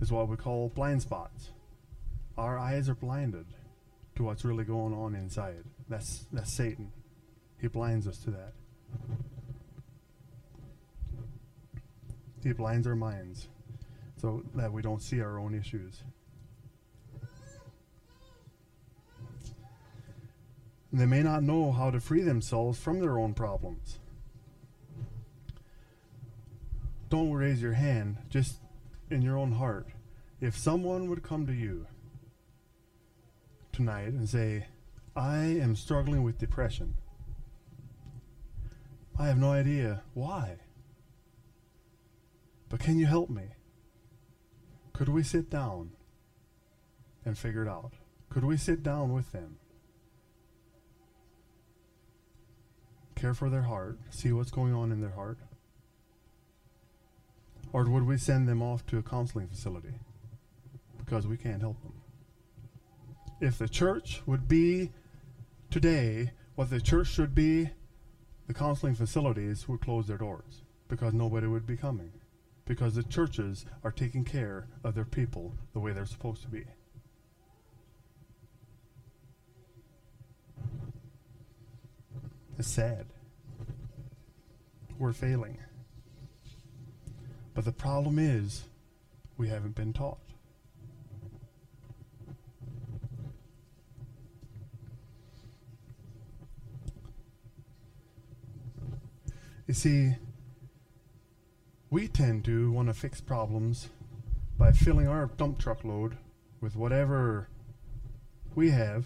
is 0.00 0.10
what 0.10 0.28
we 0.28 0.34
call 0.36 0.68
blind 0.68 1.00
spots. 1.00 1.50
Our 2.36 2.58
eyes 2.58 2.88
are 2.88 2.96
blinded 2.96 3.46
to 4.20 4.24
what's 4.24 4.44
really 4.44 4.64
going 4.64 4.92
on 4.92 5.14
inside. 5.14 5.64
That's 5.88 6.26
that's 6.30 6.52
Satan. 6.52 6.92
He 7.58 7.68
blinds 7.68 8.06
us 8.06 8.18
to 8.18 8.30
that. 8.30 8.52
He 12.42 12.52
blinds 12.52 12.86
our 12.86 12.94
minds 12.94 13.48
so 14.20 14.42
that 14.54 14.72
we 14.72 14.82
don't 14.82 15.02
see 15.02 15.20
our 15.20 15.38
own 15.38 15.54
issues. 15.54 16.02
They 20.92 21.06
may 21.06 21.22
not 21.22 21.42
know 21.42 21.72
how 21.72 21.90
to 21.90 22.00
free 22.00 22.22
themselves 22.22 22.78
from 22.78 23.00
their 23.00 23.18
own 23.18 23.32
problems. 23.32 23.98
Don't 27.08 27.32
raise 27.32 27.62
your 27.62 27.74
hand, 27.74 28.16
just 28.28 28.56
in 29.10 29.22
your 29.22 29.38
own 29.38 29.52
heart. 29.52 29.86
If 30.40 30.56
someone 30.56 31.08
would 31.08 31.22
come 31.22 31.46
to 31.46 31.54
you 31.54 31.86
tonight 33.80 34.08
and 34.08 34.28
say, 34.28 34.66
I 35.16 35.38
am 35.38 35.74
struggling 35.74 36.22
with 36.22 36.36
depression, 36.36 36.94
I 39.18 39.26
have 39.26 39.38
no 39.38 39.52
idea 39.52 40.02
why. 40.12 40.58
But 42.68 42.80
can 42.80 42.98
you 42.98 43.06
help 43.06 43.30
me? 43.30 43.44
Could 44.92 45.08
we 45.08 45.22
sit 45.22 45.48
down 45.48 45.92
and 47.24 47.38
figure 47.38 47.62
it 47.62 47.68
out? 47.68 47.92
Could 48.28 48.44
we 48.44 48.58
sit 48.58 48.82
down 48.82 49.14
with 49.14 49.32
them? 49.32 49.56
care 53.16 53.34
for 53.34 53.50
their 53.50 53.64
heart, 53.64 53.98
see 54.08 54.32
what's 54.32 54.50
going 54.50 54.72
on 54.72 54.90
in 54.90 55.02
their 55.02 55.10
heart? 55.10 55.36
Or 57.70 57.84
would 57.84 58.06
we 58.06 58.16
send 58.16 58.48
them 58.48 58.62
off 58.62 58.86
to 58.86 58.96
a 58.96 59.02
counseling 59.02 59.48
facility 59.48 59.92
because 60.98 61.26
we 61.26 61.36
can't 61.36 61.60
help 61.60 61.82
them? 61.82 61.99
If 63.40 63.56
the 63.56 63.68
church 63.68 64.22
would 64.26 64.46
be 64.46 64.90
today 65.70 66.32
what 66.56 66.68
the 66.68 66.80
church 66.80 67.08
should 67.08 67.34
be, 67.34 67.70
the 68.46 68.52
counseling 68.54 68.94
facilities 68.94 69.66
would 69.66 69.80
close 69.80 70.06
their 70.06 70.18
doors 70.18 70.62
because 70.88 71.14
nobody 71.14 71.46
would 71.46 71.66
be 71.66 71.76
coming. 71.76 72.12
Because 72.66 72.94
the 72.94 73.02
churches 73.02 73.64
are 73.82 73.90
taking 73.90 74.24
care 74.24 74.68
of 74.84 74.94
their 74.94 75.04
people 75.06 75.54
the 75.72 75.80
way 75.80 75.92
they're 75.92 76.04
supposed 76.04 76.42
to 76.42 76.48
be. 76.48 76.64
It's 82.58 82.68
sad. 82.68 83.06
We're 84.98 85.14
failing. 85.14 85.56
But 87.54 87.64
the 87.64 87.72
problem 87.72 88.18
is, 88.18 88.64
we 89.38 89.48
haven't 89.48 89.74
been 89.74 89.94
taught. 89.94 90.18
You 99.70 99.74
see, 99.74 100.16
we 101.90 102.08
tend 102.08 102.44
to 102.46 102.72
want 102.72 102.88
to 102.88 102.92
fix 102.92 103.20
problems 103.20 103.88
by 104.58 104.72
filling 104.72 105.06
our 105.06 105.26
dump 105.26 105.60
truck 105.60 105.84
load 105.84 106.16
with 106.60 106.74
whatever 106.74 107.46
we 108.56 108.70
have 108.70 109.04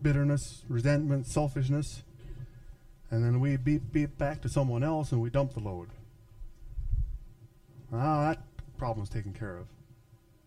bitterness, 0.00 0.62
resentment, 0.68 1.26
selfishness 1.26 2.04
and 3.10 3.24
then 3.24 3.40
we 3.40 3.56
beep 3.56 3.90
beep 3.90 4.16
back 4.16 4.40
to 4.42 4.48
someone 4.48 4.84
else 4.84 5.10
and 5.10 5.20
we 5.20 5.28
dump 5.28 5.54
the 5.54 5.60
load. 5.60 5.88
Ah, 7.92 8.28
that 8.28 8.38
problem's 8.78 9.08
taken 9.08 9.32
care 9.32 9.56
of. 9.56 9.66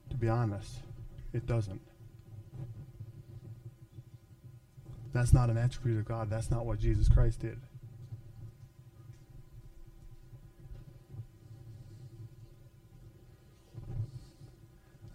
To 0.10 0.16
be 0.16 0.30
honest, 0.30 0.78
it 1.34 1.46
doesn't. 1.46 1.82
That's 5.12 5.34
not 5.34 5.50
an 5.50 5.58
attribute 5.58 6.00
of 6.00 6.06
God. 6.06 6.30
That's 6.30 6.50
not 6.50 6.66
what 6.66 6.80
Jesus 6.80 7.10
Christ 7.10 7.42
did. 7.42 7.60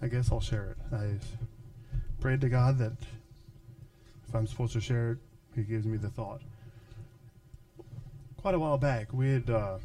I 0.02 0.08
guess 0.08 0.32
I'll 0.32 0.40
share 0.40 0.70
it. 0.70 0.94
I 0.94 1.14
prayed 2.20 2.40
to 2.40 2.48
God 2.48 2.78
that 2.78 2.92
if 4.28 4.34
I'm 4.34 4.46
supposed 4.46 4.72
to 4.72 4.80
share 4.80 5.12
it, 5.12 5.18
He 5.54 5.62
gives 5.62 5.86
me 5.86 5.96
the 5.96 6.10
thought 6.10 6.42
quite 8.42 8.56
a 8.56 8.58
while 8.58 8.76
back, 8.76 9.12
we 9.12 9.30
had 9.32 9.48
uh, 9.48 9.78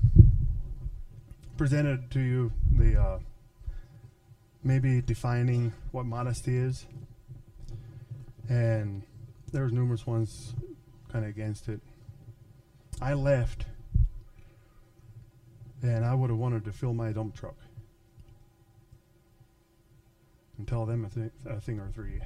presented 1.58 2.10
to 2.10 2.20
you 2.20 2.52
the 2.76 3.00
uh, 3.00 3.20
maybe 4.64 5.00
defining 5.00 5.72
what 5.92 6.08
modesty 6.08 6.58
is, 6.58 6.88
and 8.50 9.04
there 9.52 9.64
was 9.64 9.72
numerous 9.72 10.08
ones 10.08 10.56
kind 11.12 11.24
of 11.24 11.30
against 11.30 11.70
it. 11.70 11.80
I 13.00 13.14
left, 13.14 13.66
and 15.84 16.04
I 16.04 16.16
would 16.16 16.32
have 16.32 16.40
wanted 16.40 16.66
to 16.66 16.72
fill 16.72 16.96
my 16.96 17.12
dump 17.12 17.36
truck 17.36 17.58
and 20.58 20.68
tell 20.68 20.86
them 20.86 21.06
a, 21.06 21.10
th- 21.10 21.32
a 21.46 21.62
thing 21.62 21.80
or 21.80 21.90
three. 21.92 22.22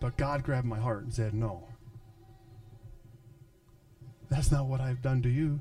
But 0.00 0.16
God 0.16 0.42
grabbed 0.42 0.66
my 0.66 0.78
heart 0.78 1.04
and 1.04 1.14
said, 1.14 1.34
No. 1.34 1.68
That's 4.28 4.50
not 4.50 4.66
what 4.66 4.80
I've 4.80 5.02
done 5.02 5.22
to 5.22 5.28
you. 5.28 5.60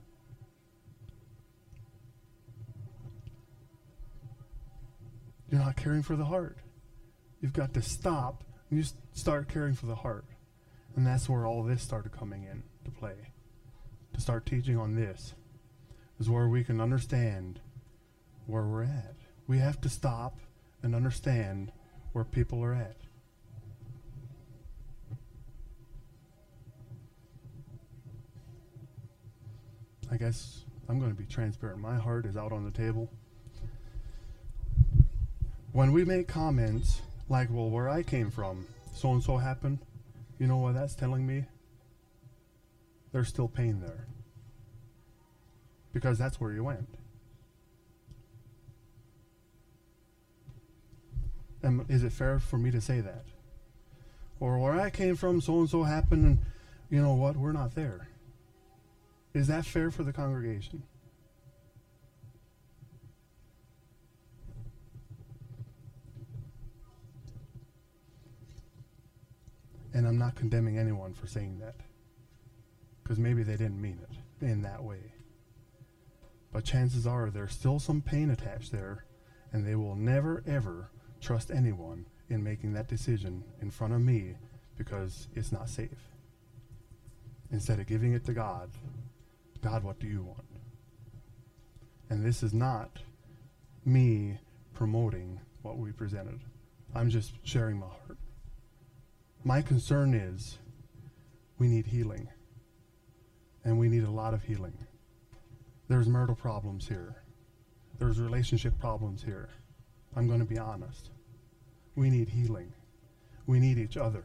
You're 5.50 5.60
not 5.60 5.76
caring 5.76 6.02
for 6.02 6.16
the 6.16 6.26
heart. 6.26 6.58
You've 7.42 7.54
got 7.54 7.74
to 7.74 7.82
stop 7.82 8.46
and 8.70 8.80
you 8.80 8.86
start 9.12 9.50
caring 9.50 9.74
for 9.74 9.86
the 9.86 9.96
heart. 9.96 10.26
And 10.96 11.06
that's 11.06 11.28
where 11.28 11.46
all 11.46 11.64
this 11.64 11.84
started 11.84 12.14
coming 12.14 12.44
in 12.44 12.64
to 12.86 12.92
play. 12.92 13.34
To 14.14 14.22
start 14.22 14.46
teaching 14.46 14.78
on 14.78 14.96
this 14.96 15.34
is 16.20 16.30
where 16.30 16.48
we 16.48 16.64
can 16.64 16.80
understand 16.80 17.60
where 18.46 18.64
we're 18.64 18.84
at 18.84 19.16
we 19.52 19.60
have 19.60 19.82
to 19.82 19.90
stop 19.90 20.40
and 20.82 20.96
understand 20.96 21.74
where 22.14 22.24
people 22.24 22.64
are 22.64 22.74
at. 22.74 22.96
I 30.10 30.16
guess 30.16 30.62
I'm 30.88 31.00
going 31.00 31.12
to 31.12 31.18
be 31.18 31.26
transparent. 31.26 31.82
My 31.82 31.98
heart 31.98 32.26
is 32.26 32.38
out 32.38 32.54
on 32.54 32.64
the 32.64 32.72
table. 32.72 33.12
When 35.74 35.92
we 35.92 36.06
make 36.06 36.30
comments 36.30 37.02
like, 37.28 37.50
well, 37.52 37.70
where 37.70 37.90
I 37.90 38.04
came 38.04 38.32
from, 38.32 38.66
so 38.96 39.12
and 39.12 39.22
so 39.22 39.36
happened, 39.36 39.80
you 40.40 40.48
know 40.48 40.60
what 40.60 40.76
that's 40.76 40.96
telling 40.96 41.28
me? 41.28 41.44
There's 43.12 43.28
still 43.28 43.50
pain 43.50 43.82
there. 43.82 44.08
Because 45.92 46.18
that's 46.18 46.40
where 46.40 46.54
you 46.54 46.64
went. 46.64 47.01
And 51.64 51.86
is 51.90 52.04
it 52.04 52.12
fair 52.12 52.40
for 52.40 52.58
me 52.58 52.72
to 52.72 52.82
say 52.82 53.02
that? 53.02 53.24
Or 54.40 54.58
where 54.58 54.80
I 54.80 54.90
came 54.90 55.16
from, 55.16 55.42
so 55.42 55.60
and 55.60 55.70
so 55.70 55.84
happened, 55.84 56.26
and 56.26 56.38
you 56.90 57.02
know 57.02 57.14
what? 57.14 57.36
We're 57.36 57.52
not 57.52 57.76
there. 57.76 58.08
Is 59.34 59.48
that 59.48 59.66
fair 59.66 59.92
for 59.92 60.04
the 60.04 60.12
congregation? 60.12 60.84
And 69.94 70.08
I'm 70.08 70.18
not 70.18 70.36
condemning 70.36 70.78
anyone 70.78 71.14
for 71.14 71.28
saying 71.28 71.60
that. 71.60 71.76
Because 73.04 73.20
maybe 73.20 73.44
they 73.44 73.58
didn't 73.58 73.82
mean 73.82 74.00
it 74.02 74.46
in 74.46 74.62
that 74.64 74.84
way. 74.84 75.14
But 76.52 76.66
chances 76.66 77.06
are 77.06 77.30
there's 77.30 77.54
still 77.54 77.80
some 77.80 78.02
pain 78.02 78.30
attached 78.30 78.72
there, 78.72 79.06
and 79.54 79.66
they 79.66 79.76
will 79.76 79.96
never, 79.96 80.44
ever 80.48 80.90
trust 81.22 81.52
anyone 81.52 82.06
in 82.30 82.44
making 82.44 82.74
that 82.74 82.88
decision 82.88 83.44
in 83.62 83.70
front 83.70 83.94
of 83.94 84.02
me 84.02 84.36
because 84.78 85.28
it's 85.36 85.52
not 85.52 85.70
safe. 85.70 86.10
Instead 87.52 87.80
of 87.80 87.88
giving 87.88 88.14
it 88.14 88.26
to 88.26 88.34
God, 88.34 88.72
God, 89.62 89.84
what 89.84 90.00
do 90.00 90.08
you 90.08 90.24
want? 90.24 90.46
And 92.10 92.26
this 92.26 92.44
is 92.44 92.54
not 92.54 93.00
me 93.86 94.40
promoting 94.74 95.40
what 95.62 95.78
we 95.78 95.92
presented. 95.92 96.40
I'm 96.96 97.10
just 97.10 97.34
sharing 97.44 97.78
my 97.78 97.88
heart. 97.88 98.18
My 99.44 99.62
concern 99.62 100.14
is 100.14 100.58
we 101.58 101.68
need 101.68 101.86
healing. 101.86 102.28
And 103.64 103.78
we 103.78 103.90
need 103.90 104.04
a 104.04 104.10
lot 104.10 104.34
of 104.34 104.44
healing. 104.44 104.74
There's 105.88 106.08
marital 106.08 106.36
problems 106.36 106.88
here. 106.88 107.16
There's 108.00 108.20
relationship 108.20 108.80
problems 108.80 109.22
here. 109.22 109.50
I'm 110.16 110.28
going 110.28 110.40
to 110.40 110.46
be 110.46 110.58
honest. 110.58 111.10
We 111.96 112.10
need 112.10 112.30
healing. 112.30 112.74
We 113.48 113.60
need 113.60 113.78
each 113.78 113.98
other. 113.98 114.24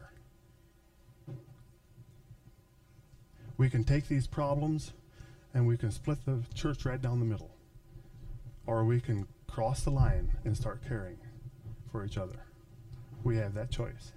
We 3.57 3.69
can 3.69 3.83
take 3.83 4.07
these 4.07 4.27
problems 4.27 4.93
and 5.53 5.67
we 5.67 5.77
can 5.77 5.91
split 5.91 6.25
the 6.25 6.43
church 6.53 6.85
right 6.85 7.01
down 7.01 7.19
the 7.19 7.25
middle. 7.25 7.51
Or 8.65 8.83
we 8.83 8.99
can 8.99 9.27
cross 9.47 9.83
the 9.83 9.89
line 9.89 10.31
and 10.45 10.55
start 10.55 10.81
caring 10.87 11.17
for 11.91 12.05
each 12.05 12.17
other. 12.17 12.45
We 13.23 13.37
have 13.37 13.53
that 13.55 13.71
choice. 13.71 14.11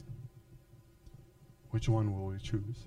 Which 1.70 1.88
one 1.88 2.12
will 2.12 2.26
we 2.26 2.38
choose? 2.38 2.84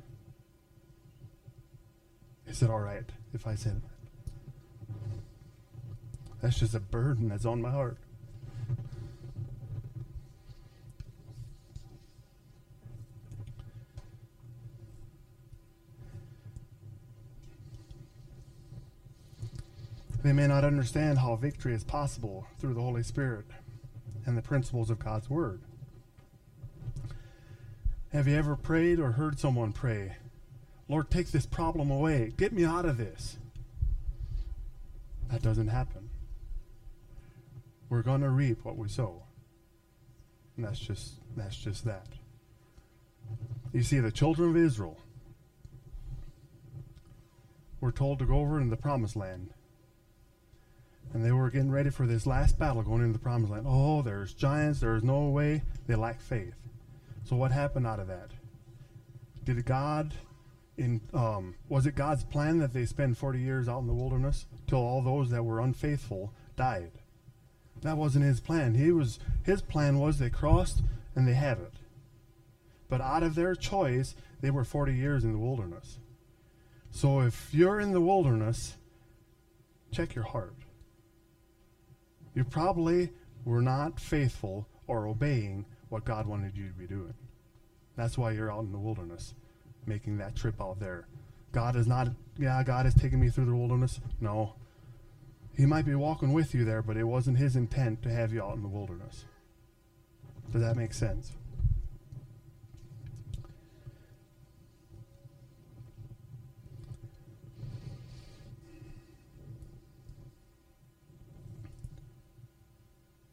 Is 2.46 2.62
it 2.62 2.70
all 2.70 2.82
right 2.82 3.10
if 3.34 3.48
I 3.48 3.56
said 3.56 3.82
that? 3.82 3.90
That's 6.42 6.60
just 6.60 6.76
a 6.76 6.80
burden 6.80 7.30
that's 7.30 7.46
on 7.46 7.62
my 7.62 7.72
heart. 7.72 7.98
They 20.24 20.32
may 20.32 20.48
not 20.48 20.64
understand 20.64 21.20
how 21.20 21.36
victory 21.36 21.74
is 21.74 21.84
possible 21.84 22.48
through 22.58 22.76
the 22.76 22.82
Holy 22.82 23.04
Spirit 23.04 23.46
and 24.26 24.38
the 24.38 24.42
principles 24.42 24.90
of 24.90 24.98
God's 24.98 25.30
Word. 25.30 25.62
Have 28.14 28.28
you 28.28 28.38
ever 28.38 28.56
prayed 28.56 29.00
or 29.00 29.12
heard 29.12 29.38
someone 29.38 29.74
pray, 29.74 30.16
Lord, 30.88 31.10
take 31.10 31.32
this 31.32 31.46
problem 31.46 31.92
away. 31.92 32.32
Get 32.38 32.54
me 32.54 32.64
out 32.64 32.86
of 32.86 32.98
this? 32.98 33.38
That 35.30 35.42
doesn't 35.42 35.68
happen. 35.68 36.10
We're 37.90 38.02
going 38.02 38.22
to 38.22 38.30
reap 38.30 38.64
what 38.64 38.78
we 38.78 38.88
sow. 38.88 39.24
And 40.56 40.66
that's 40.66 40.80
just 40.80 41.16
that's 41.36 41.58
just 41.58 41.84
that. 41.84 42.08
You 43.74 43.84
see 43.84 44.00
the 44.00 44.12
children 44.12 44.52
of 44.52 44.58
Israel 44.58 45.00
were 47.82 47.92
told 47.92 48.20
to 48.20 48.26
go 48.26 48.40
over 48.40 48.58
into 48.58 48.70
the 48.70 48.82
promised 48.82 49.16
land 49.16 49.50
and 51.14 51.24
they 51.24 51.32
were 51.32 51.50
getting 51.52 51.72
ready 51.72 51.92
for 51.92 52.08
this 52.08 52.26
last 52.26 52.58
battle 52.58 52.82
going 52.82 53.02
into 53.02 53.14
the 53.14 53.20
promised 53.20 53.52
land. 53.52 53.66
Oh, 53.68 54.02
there's 54.02 54.34
giants, 54.34 54.80
there's 54.80 55.04
no 55.04 55.30
way. 55.30 55.62
They 55.88 55.96
lack 55.96 56.20
faith. 56.20 56.56
So 57.24 57.36
what 57.36 57.52
happened 57.52 57.86
out 57.86 58.00
of 58.00 58.08
that? 58.08 58.32
Did 59.46 59.64
God 59.66 60.14
in 60.76 61.02
um, 61.14 61.54
was 61.70 61.86
it 61.86 61.96
God's 61.96 62.24
plan 62.24 62.58
that 62.58 62.74
they 62.74 62.86
spend 62.86 63.18
40 63.18 63.40
years 63.40 63.70
out 63.70 63.80
in 63.80 63.88
the 63.88 63.94
wilderness 63.94 64.48
till 64.66 64.80
all 64.80 65.02
those 65.02 65.30
that 65.30 65.44
were 65.44 65.60
unfaithful 65.60 66.34
died? 66.56 66.92
That 67.82 67.98
wasn't 67.98 68.26
his 68.26 68.40
plan. 68.40 68.74
He 68.74 68.92
was 68.92 69.20
his 69.44 69.62
plan 69.62 70.00
was 70.00 70.18
they 70.18 70.32
crossed 70.32 70.82
and 71.16 71.28
they 71.28 71.34
had 71.34 71.60
it. 71.60 71.74
But 72.90 73.02
out 73.02 73.24
of 73.24 73.36
their 73.36 73.56
choice, 73.56 74.16
they 74.42 74.50
were 74.50 74.64
40 74.64 74.96
years 74.96 75.24
in 75.24 75.32
the 75.32 75.38
wilderness. 75.38 76.00
So 76.92 77.22
if 77.22 77.54
you're 77.54 77.80
in 77.80 77.92
the 77.92 78.02
wilderness, 78.02 78.76
check 79.92 80.16
your 80.16 80.26
heart 80.26 80.54
you 82.34 82.44
probably 82.44 83.12
were 83.46 83.62
not 83.62 84.00
faithful 84.00 84.68
or 84.88 85.08
obeying 85.08 85.66
what 85.90 86.06
God 86.06 86.26
wanted 86.26 86.56
you 86.56 86.68
to 86.68 86.74
be 86.74 86.88
doing. 86.88 87.14
That's 87.96 88.18
why 88.18 88.32
you're 88.32 88.52
out 88.52 88.64
in 88.64 88.72
the 88.72 88.80
wilderness, 88.80 89.34
making 89.86 90.18
that 90.18 90.36
trip 90.36 90.60
out 90.60 90.80
there. 90.80 91.08
God 91.52 91.76
is 91.76 91.86
not, 91.86 92.08
yeah, 92.38 92.64
God 92.64 92.86
has 92.86 92.96
taken 92.96 93.20
me 93.20 93.30
through 93.30 93.46
the 93.46 93.56
wilderness. 93.56 94.00
No. 94.20 94.56
He 95.56 95.68
might 95.68 95.86
be 95.86 95.94
walking 95.94 96.34
with 96.34 96.56
you 96.56 96.66
there, 96.66 96.82
but 96.82 96.98
it 96.98 97.04
wasn't 97.04 97.38
his 97.38 97.56
intent 97.56 98.02
to 98.04 98.10
have 98.10 98.34
you 98.34 98.42
out 98.42 98.56
in 98.56 98.64
the 98.64 98.68
wilderness. 98.68 99.26
Does 100.52 100.62
that 100.62 100.76
make 100.76 100.94
sense? 100.94 101.34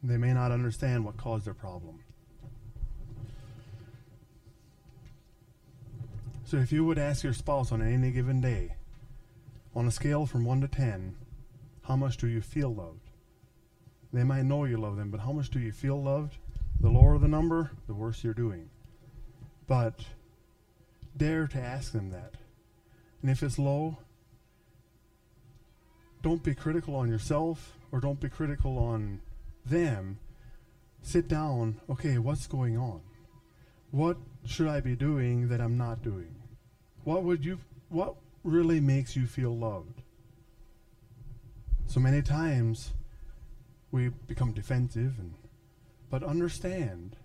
They 0.02 0.16
may 0.16 0.32
not 0.32 0.50
understand 0.50 1.04
what 1.04 1.16
caused 1.16 1.46
their 1.46 1.54
problem. 1.54 2.00
So 6.44 6.56
if 6.56 6.72
you 6.72 6.84
would 6.84 6.98
ask 6.98 7.22
your 7.22 7.32
spouse 7.32 7.70
on 7.70 7.82
any 7.82 8.10
given 8.10 8.40
day, 8.40 8.74
on 9.74 9.86
a 9.86 9.90
scale 9.90 10.26
from 10.26 10.44
1 10.44 10.62
to 10.62 10.68
10, 10.68 11.14
how 11.82 11.96
much 11.96 12.16
do 12.16 12.26
you 12.26 12.40
feel 12.40 12.74
loved? 12.74 13.10
They 14.12 14.24
might 14.24 14.44
know 14.44 14.64
you 14.64 14.76
love 14.76 14.96
them, 14.96 15.10
but 15.10 15.20
how 15.20 15.32
much 15.32 15.50
do 15.50 15.60
you 15.60 15.70
feel 15.70 16.02
loved? 16.02 16.38
The 16.80 16.88
lower 16.90 17.18
the 17.18 17.28
number, 17.28 17.70
the 17.86 17.94
worse 17.94 18.24
you're 18.24 18.34
doing. 18.34 18.70
But 19.66 20.00
dare 21.16 21.46
to 21.46 21.58
ask 21.58 21.92
them 21.92 22.10
that. 22.10 22.34
And 23.22 23.30
if 23.30 23.42
it's 23.42 23.58
low, 23.58 23.98
don't 26.22 26.42
be 26.42 26.54
critical 26.54 26.96
on 26.96 27.08
yourself 27.08 27.76
or 27.92 28.00
don't 28.00 28.18
be 28.18 28.28
critical 28.28 28.78
on 28.78 29.20
them 29.64 30.18
sit 31.02 31.28
down, 31.28 31.80
okay, 31.88 32.18
what's 32.18 32.46
going 32.46 32.76
on? 32.76 33.00
What 33.90 34.16
should 34.44 34.68
I 34.68 34.80
be 34.80 34.96
doing 34.96 35.48
that 35.48 35.60
I'm 35.60 35.76
not 35.76 36.02
doing? 36.02 36.34
What 37.04 37.24
would 37.24 37.44
you 37.44 37.58
what 37.88 38.14
really 38.44 38.80
makes 38.80 39.16
you 39.16 39.26
feel 39.26 39.56
loved? 39.56 40.02
So 41.86 41.98
many 41.98 42.22
times 42.22 42.92
we 43.90 44.08
become 44.08 44.52
defensive 44.52 45.18
and 45.18 45.34
but 46.08 46.22
understand. 46.22 47.16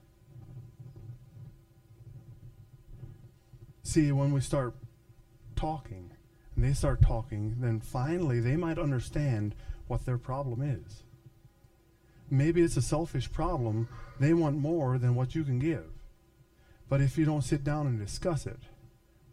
See, 3.83 4.11
when 4.11 4.31
we 4.31 4.41
start 4.41 4.75
talking 5.55 6.11
and 6.55 6.65
they 6.65 6.73
start 6.73 7.01
talking, 7.01 7.55
then 7.59 7.79
finally 7.79 8.39
they 8.39 8.55
might 8.55 8.79
understand 8.79 9.55
what 9.87 10.05
their 10.05 10.17
problem 10.17 10.61
is. 10.61 11.04
Maybe 12.29 12.61
it's 12.61 12.77
a 12.77 12.81
selfish 12.81 13.31
problem. 13.31 13.87
They 14.19 14.33
want 14.33 14.57
more 14.57 14.97
than 14.97 15.15
what 15.15 15.35
you 15.35 15.43
can 15.43 15.59
give. 15.59 15.85
But 16.89 17.01
if 17.01 17.17
you 17.17 17.25
don't 17.25 17.43
sit 17.43 17.63
down 17.63 17.87
and 17.87 17.99
discuss 17.99 18.45
it, 18.45 18.59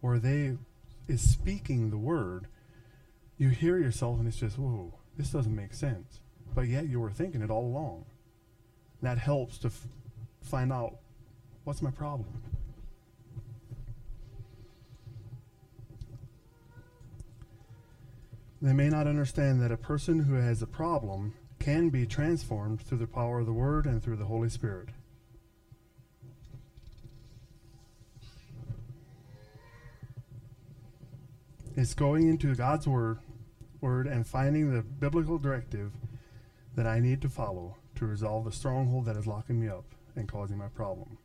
or 0.00 0.18
they 0.18 0.56
is 1.08 1.20
speaking 1.20 1.90
the 1.90 1.98
word, 1.98 2.46
you 3.38 3.50
hear 3.50 3.78
yourself 3.78 4.18
and 4.18 4.28
it's 4.28 4.38
just, 4.38 4.58
whoa, 4.58 4.94
this 5.16 5.30
doesn't 5.30 5.54
make 5.54 5.74
sense. 5.74 6.20
But 6.54 6.68
yet 6.68 6.88
you 6.88 7.00
were 7.00 7.10
thinking 7.10 7.42
it 7.42 7.50
all 7.50 7.66
along. 7.66 8.04
That 9.00 9.18
helps 9.18 9.58
to 9.58 9.70
find 10.42 10.72
out 10.72 10.96
what's 11.64 11.82
my 11.82 11.90
problem. 11.90 12.42
They 18.60 18.72
may 18.72 18.88
not 18.88 19.08
understand 19.08 19.60
that 19.60 19.72
a 19.72 19.76
person 19.76 20.20
who 20.20 20.34
has 20.34 20.62
a 20.62 20.68
problem 20.68 21.34
can 21.62 21.90
be 21.90 22.04
transformed 22.04 22.80
through 22.80 22.98
the 22.98 23.06
power 23.06 23.38
of 23.38 23.46
the 23.46 23.52
Word 23.52 23.86
and 23.86 24.02
through 24.02 24.16
the 24.16 24.24
Holy 24.24 24.48
Spirit. 24.48 24.88
It's 31.76 31.94
going 31.94 32.28
into 32.28 32.54
God's 32.56 32.88
Word, 32.88 33.20
Word 33.80 34.08
and 34.08 34.26
finding 34.26 34.74
the 34.74 34.82
biblical 34.82 35.38
directive 35.38 35.92
that 36.74 36.86
I 36.86 36.98
need 36.98 37.22
to 37.22 37.28
follow 37.28 37.76
to 37.94 38.06
resolve 38.06 38.44
the 38.44 38.52
stronghold 38.52 39.04
that 39.04 39.16
is 39.16 39.28
locking 39.28 39.60
me 39.60 39.68
up 39.68 39.84
and 40.16 40.28
causing 40.28 40.58
my 40.58 40.68
problem. 40.68 41.16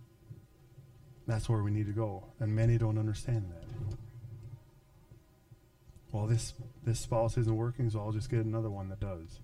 That's 1.26 1.50
where 1.50 1.64
we 1.64 1.72
need 1.72 1.88
to 1.88 1.94
go, 1.94 2.26
and 2.40 2.56
many 2.56 2.78
don't 2.78 3.00
understand 3.00 3.46
that. 3.50 3.98
Well, 6.12 6.28
this 6.28 6.54
this 6.86 7.00
spouse 7.00 7.38
isn't 7.38 7.56
working, 7.56 7.90
so 7.90 8.00
I'll 8.00 8.12
just 8.12 8.30
get 8.30 8.46
another 8.46 8.70
one 8.70 8.90
that 8.90 9.00
does. 9.00 9.40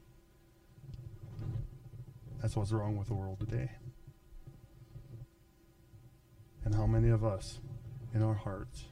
That's 2.44 2.58
what's 2.58 2.74
wrong 2.74 2.98
with 2.98 3.08
the 3.08 3.14
world 3.14 3.40
today. 3.40 3.72
And 6.66 6.76
how 6.76 6.86
many 6.86 7.08
of 7.08 7.24
us 7.24 7.60
in 8.14 8.22
our 8.22 8.34
hearts 8.34 8.84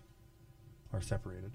are 0.94 1.02
separated? 1.02 1.52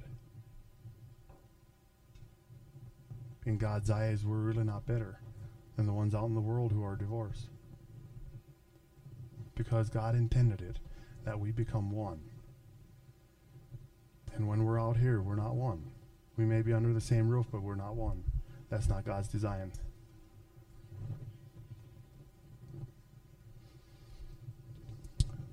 In 3.47 3.57
God's 3.57 3.89
eyes, 3.89 4.27
we're 4.27 4.37
really 4.37 4.65
not 4.65 4.87
better 4.87 5.21
than 5.77 5.87
the 5.87 5.95
ones 5.95 6.15
out 6.15 6.27
in 6.27 6.35
the 6.35 6.41
world 6.43 6.71
who 6.71 6.85
are 6.85 6.97
divorced. 6.97 7.49
Because 9.55 9.89
God 9.89 10.15
intended 10.15 10.61
it 10.61 10.77
that 11.25 11.41
we 11.41 11.51
become 11.51 11.91
one. 11.91 12.21
And 14.35 14.47
when 14.47 14.67
we're 14.67 14.79
out 14.79 14.99
here, 14.99 15.23
we're 15.23 15.35
not 15.35 15.55
one. 15.55 15.85
We 16.37 16.45
may 16.45 16.61
be 16.61 16.75
under 16.75 16.93
the 16.93 17.01
same 17.01 17.31
roof, 17.31 17.47
but 17.51 17.63
we're 17.63 17.75
not 17.75 17.95
one. 17.95 18.23
That's 18.69 18.87
not 18.87 19.07
God's 19.07 19.29
design. 19.29 19.73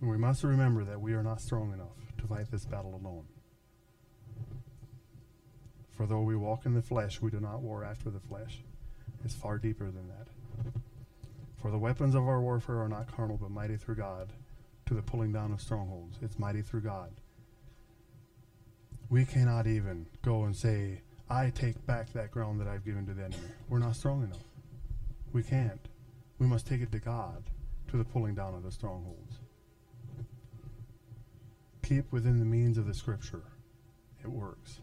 And 0.03 0.11
we 0.11 0.17
must 0.17 0.43
remember 0.43 0.83
that 0.83 0.99
we 0.99 1.13
are 1.13 1.23
not 1.23 1.39
strong 1.39 1.71
enough 1.71 1.95
to 2.17 2.27
fight 2.27 2.51
this 2.51 2.65
battle 2.65 2.99
alone. 3.01 3.23
For 5.91 6.05
though 6.05 6.23
we 6.23 6.35
walk 6.35 6.65
in 6.65 6.73
the 6.73 6.81
flesh, 6.81 7.21
we 7.21 7.31
do 7.31 7.39
not 7.39 7.61
war 7.61 7.85
after 7.85 8.09
the 8.09 8.19
flesh. 8.19 8.59
It's 9.23 9.33
far 9.33 9.57
deeper 9.57 9.85
than 9.85 10.09
that. 10.09 10.27
For 11.55 11.71
the 11.71 11.77
weapons 11.77 12.15
of 12.15 12.27
our 12.27 12.41
warfare 12.41 12.81
are 12.81 12.89
not 12.89 13.15
carnal, 13.15 13.37
but 13.37 13.49
mighty 13.49 13.77
through 13.77 13.95
God 13.95 14.27
to 14.87 14.93
the 14.93 15.01
pulling 15.01 15.31
down 15.31 15.53
of 15.53 15.61
strongholds. 15.61 16.17
It's 16.21 16.37
mighty 16.37 16.63
through 16.63 16.81
God. 16.81 17.11
We 19.09 19.23
cannot 19.23 19.67
even 19.67 20.07
go 20.21 20.43
and 20.43 20.53
say, 20.53 20.99
I 21.29 21.49
take 21.51 21.85
back 21.85 22.11
that 22.11 22.29
ground 22.29 22.59
that 22.59 22.67
I've 22.67 22.83
given 22.83 23.05
to 23.05 23.13
the 23.13 23.23
enemy. 23.23 23.37
We're 23.69 23.79
not 23.79 23.95
strong 23.95 24.23
enough. 24.23 24.43
We 25.31 25.43
can't. 25.43 25.87
We 26.39 26.47
must 26.47 26.67
take 26.67 26.81
it 26.81 26.91
to 26.91 26.99
God 26.99 27.41
to 27.89 27.95
the 27.95 28.03
pulling 28.03 28.35
down 28.35 28.53
of 28.53 28.63
the 28.63 28.71
strongholds. 28.71 29.37
Keep 31.83 32.11
within 32.11 32.39
the 32.39 32.45
means 32.45 32.77
of 32.77 32.87
the 32.87 32.93
scripture. 32.93 33.43
It 34.23 34.29
works. 34.29 34.79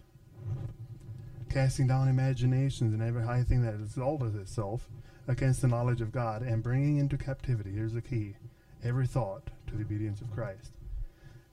Casting 1.48 1.88
down 1.88 2.08
imaginations 2.08 2.92
and 2.92 3.02
every 3.02 3.24
high 3.24 3.42
thing 3.42 3.62
that 3.62 3.74
exalteth 3.74 4.36
itself 4.36 4.88
against 5.26 5.62
the 5.62 5.68
knowledge 5.68 6.00
of 6.00 6.12
God 6.12 6.42
and 6.42 6.62
bringing 6.62 6.98
into 6.98 7.16
captivity, 7.16 7.72
here's 7.72 7.94
the 7.94 8.02
key, 8.02 8.36
every 8.84 9.06
thought 9.06 9.50
to 9.66 9.76
the 9.76 9.82
obedience 9.82 10.20
of 10.20 10.30
Christ, 10.30 10.72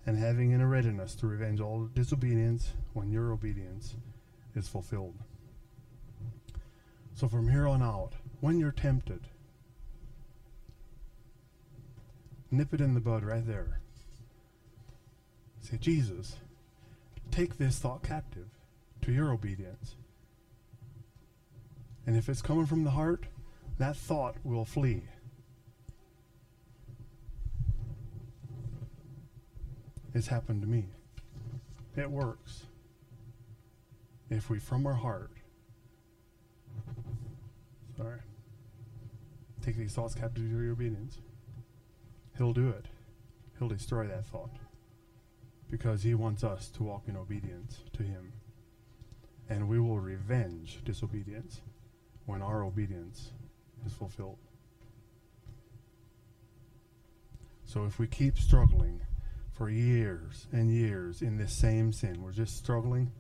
and 0.06 0.18
having 0.18 0.52
in 0.52 0.62
a 0.62 0.68
readiness 0.68 1.16
to 1.16 1.28
revenge 1.28 1.62
all 1.62 1.90
disobedience 1.94 2.74
when 2.94 3.10
your 3.10 3.32
obedience 3.32 3.96
is 4.54 4.68
fulfilled. 4.68 5.16
So 7.14 7.28
from 7.28 7.50
here 7.50 7.68
on 7.68 7.82
out, 7.82 8.12
when 8.42 8.60
you're 8.60 8.72
tempted, 8.72 9.22
nip 12.52 12.74
it 12.74 12.82
in 12.82 12.94
the 12.94 13.00
bud 13.00 13.24
right 13.24 13.48
there. 13.48 13.80
Say, 15.70 15.78
Jesus, 15.78 16.38
take 17.30 17.58
this 17.58 17.78
thought 17.78 18.02
captive 18.02 18.48
to 19.02 19.12
your 19.12 19.32
obedience. 19.32 19.96
And 22.06 22.16
if 22.16 22.30
it's 22.30 22.42
coming 22.42 22.66
from 22.66 22.86
the 22.86 22.92
heart, 22.92 23.26
that 23.78 23.98
thought 23.98 24.36
will 24.46 24.64
flee. 24.64 25.04
It's 30.14 30.28
happened 30.28 30.62
to 30.62 30.68
me. 30.70 30.86
It 31.98 32.10
works. 32.10 32.68
If 34.30 34.50
we, 34.50 34.60
from 34.60 34.88
our 34.88 34.94
heart, 34.94 35.32
sorry, 37.98 38.20
take 39.62 39.76
these 39.76 39.94
thoughts 39.94 40.16
captive 40.16 40.44
to 40.44 40.50
your 40.50 40.72
obedience, 40.72 41.18
He'll 42.38 42.54
do 42.54 42.70
it. 42.70 42.86
He'll 43.60 43.68
destroy 43.68 44.08
that 44.08 44.26
thought 44.26 44.52
because 45.70 46.04
He 46.04 46.14
wants 46.14 46.44
us 46.44 46.70
to 46.70 46.84
walk 46.84 47.04
in 47.08 47.16
obedience 47.16 47.82
to 47.94 48.04
Him. 48.04 48.34
And 49.50 49.70
we 49.70 49.80
will 49.80 50.00
revenge 50.00 50.80
disobedience 50.84 51.62
when 52.26 52.42
our 52.42 52.64
obedience 52.64 53.32
is 53.86 53.94
fulfilled. 53.94 54.38
So 57.66 57.86
if 57.86 58.00
we 58.00 58.08
keep 58.08 58.38
struggling 58.38 59.02
for 59.52 59.70
years 59.70 60.48
and 60.52 60.72
years 60.72 61.22
in 61.22 61.38
this 61.38 61.52
same 61.52 61.92
sin, 61.92 62.22
we're 62.22 62.32
just 62.32 62.58
struggling. 62.58 63.12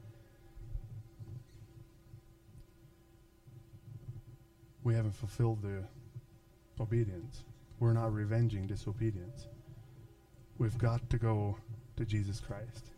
We 4.83 4.95
haven't 4.95 5.15
fulfilled 5.15 5.63
the 5.63 5.83
obedience. 6.79 7.43
We're 7.79 7.93
not 7.93 8.13
revenging 8.13 8.67
disobedience. 8.67 9.47
We've 10.57 10.77
got 10.77 11.09
to 11.09 11.17
go 11.17 11.57
to 11.97 12.05
Jesus 12.05 12.39
Christ 12.39 12.91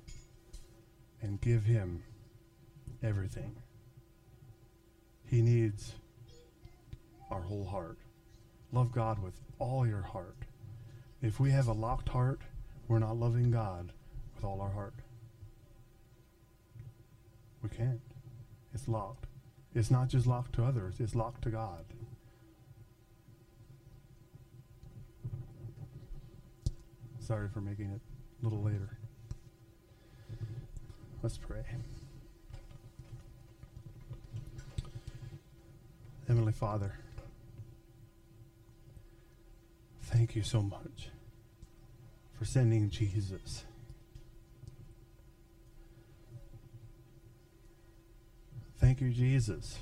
and 1.22 1.41
give 1.41 1.64
Him 1.64 2.04
everything. 3.02 3.56
He 5.26 5.41
needs 5.41 5.93
our 7.32 7.41
whole 7.41 7.66
heart. 7.66 7.97
Love 8.72 8.91
God 8.91 9.22
with 9.22 9.34
all 9.58 9.88
your 9.88 10.02
heart. 10.02 10.38
If 11.22 11.39
we 11.39 11.52
have 11.52 11.68
a 11.68 11.74
locked 11.74 12.10
heart, 12.10 12.41
we're 12.88 13.00
not 13.00 13.18
loving 13.18 13.52
God 13.52 13.91
with 14.36 14.43
all 14.43 14.62
our 14.62 14.72
heart. 14.72 14.95
We 17.62 17.70
can't. 17.70 18.02
It's 18.74 18.88
locked. 18.88 19.26
It's 19.76 19.91
not 19.91 20.08
just 20.08 20.26
locked 20.26 20.54
to 20.54 20.64
others, 20.64 20.95
it's 21.00 21.16
locked 21.16 21.43
to 21.43 21.50
God. 21.50 21.86
Sorry 27.20 27.47
for 27.54 27.62
making 27.62 27.91
it 27.91 28.02
a 28.42 28.46
little 28.46 28.62
later. 28.62 28.90
Let's 31.22 31.38
pray. 31.38 31.64
Heavenly 36.28 36.54
Father, 36.54 36.94
thank 40.04 40.36
you 40.36 40.44
so 40.44 40.62
much 40.62 41.10
for 42.38 42.46
sending 42.46 42.90
Jesus. 42.90 43.66
Thank 48.78 49.02
you, 49.02 49.10
Jesus, 49.10 49.78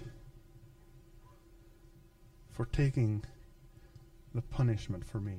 for 2.51 2.66
taking 2.66 3.24
the 4.34 4.41
punishment 4.41 5.05
for 5.05 5.20
me. 5.20 5.38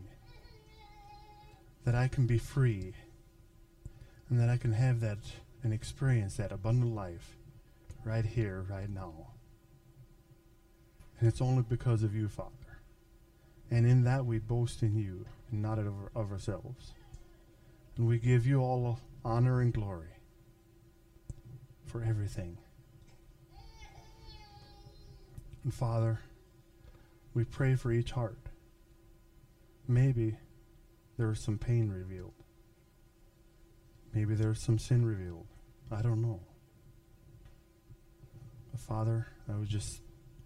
That 1.85 1.97
I 1.97 2.07
can 2.07 2.27
be 2.27 2.39
free 2.39 2.93
and 4.31 4.41
that 4.41 4.49
I 4.49 4.57
can 4.57 4.72
have 4.72 5.01
that 5.01 5.18
and 5.62 5.72
experience 5.72 6.37
that 6.37 6.53
abundant 6.53 6.95
life 6.95 7.37
right 8.05 8.24
here, 8.24 8.64
right 8.68 8.89
now. 8.89 9.29
And 11.18 11.29
it's 11.29 11.41
only 11.41 11.62
because 11.62 12.03
of 12.03 12.14
you, 12.14 12.29
Father. 12.29 12.53
And 13.70 13.87
in 13.87 14.05
that 14.05 14.24
we 14.24 14.39
boast 14.39 14.83
in 14.83 14.97
you 14.97 15.26
and 15.51 15.62
not 15.62 15.79
of, 15.79 15.93
of 16.14 16.31
ourselves. 16.31 16.93
And 17.97 18.07
we 18.07 18.18
give 18.18 18.47
you 18.47 18.61
all 18.61 19.01
honor 19.24 19.61
and 19.61 19.72
glory 19.72 20.09
for 21.85 22.03
everything. 22.03 22.59
And 25.64 25.74
Father, 25.74 26.20
we 27.35 27.45
pray 27.45 27.74
for 27.74 27.91
each 27.91 28.12
heart. 28.12 28.39
Maybe 29.87 30.37
there 31.16 31.31
is 31.31 31.41
some 31.41 31.59
pain 31.59 31.91
revealed. 31.91 32.33
Maybe 34.12 34.34
there's 34.34 34.61
some 34.61 34.78
sin 34.78 35.04
revealed. 35.04 35.46
I 35.90 36.02
don't 36.02 36.22
know. 36.22 36.40
But 38.70 38.80
Father, 38.80 39.28
I 39.48 39.56
would 39.56 39.68
just 39.68 40.00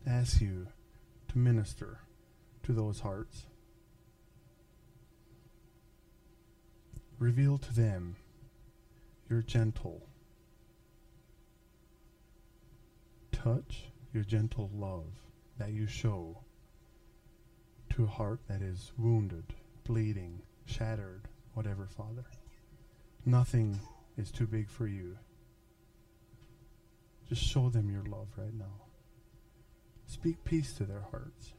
ask 0.07 0.41
you 0.41 0.69
to 1.29 1.39
minister 1.39 2.01
to 2.65 2.73
those 2.73 3.01
hearts. 3.01 3.47
Reveal 7.19 7.59
to 7.59 7.75
them 7.75 8.17
your 9.31 9.43
gentle, 9.43 10.09
touch, 13.31 13.85
your 14.13 14.25
gentle 14.25 14.71
love 14.75 15.07
that 15.59 15.71
you 15.71 15.87
show 15.87 16.39
to 17.91 18.05
a 18.05 18.09
heart 18.09 18.41
that 18.49 18.61
is 18.61 18.93
wounded, 18.99 19.45
bleeding, 19.85 20.43
shattered, 20.65 21.29
whatever, 21.55 21.87
Father. 21.87 22.25
Nothing 23.25 23.79
is 24.17 24.31
too 24.31 24.47
big 24.47 24.69
for 24.69 24.87
you. 24.87 25.17
Just 27.29 27.43
show 27.43 27.69
them 27.69 27.91
your 27.91 28.03
love 28.05 28.29
right 28.37 28.53
now. 28.53 28.83
Speak 30.07 30.45
peace 30.45 30.73
to 30.75 30.85
their 30.85 31.05
hearts. 31.11 31.53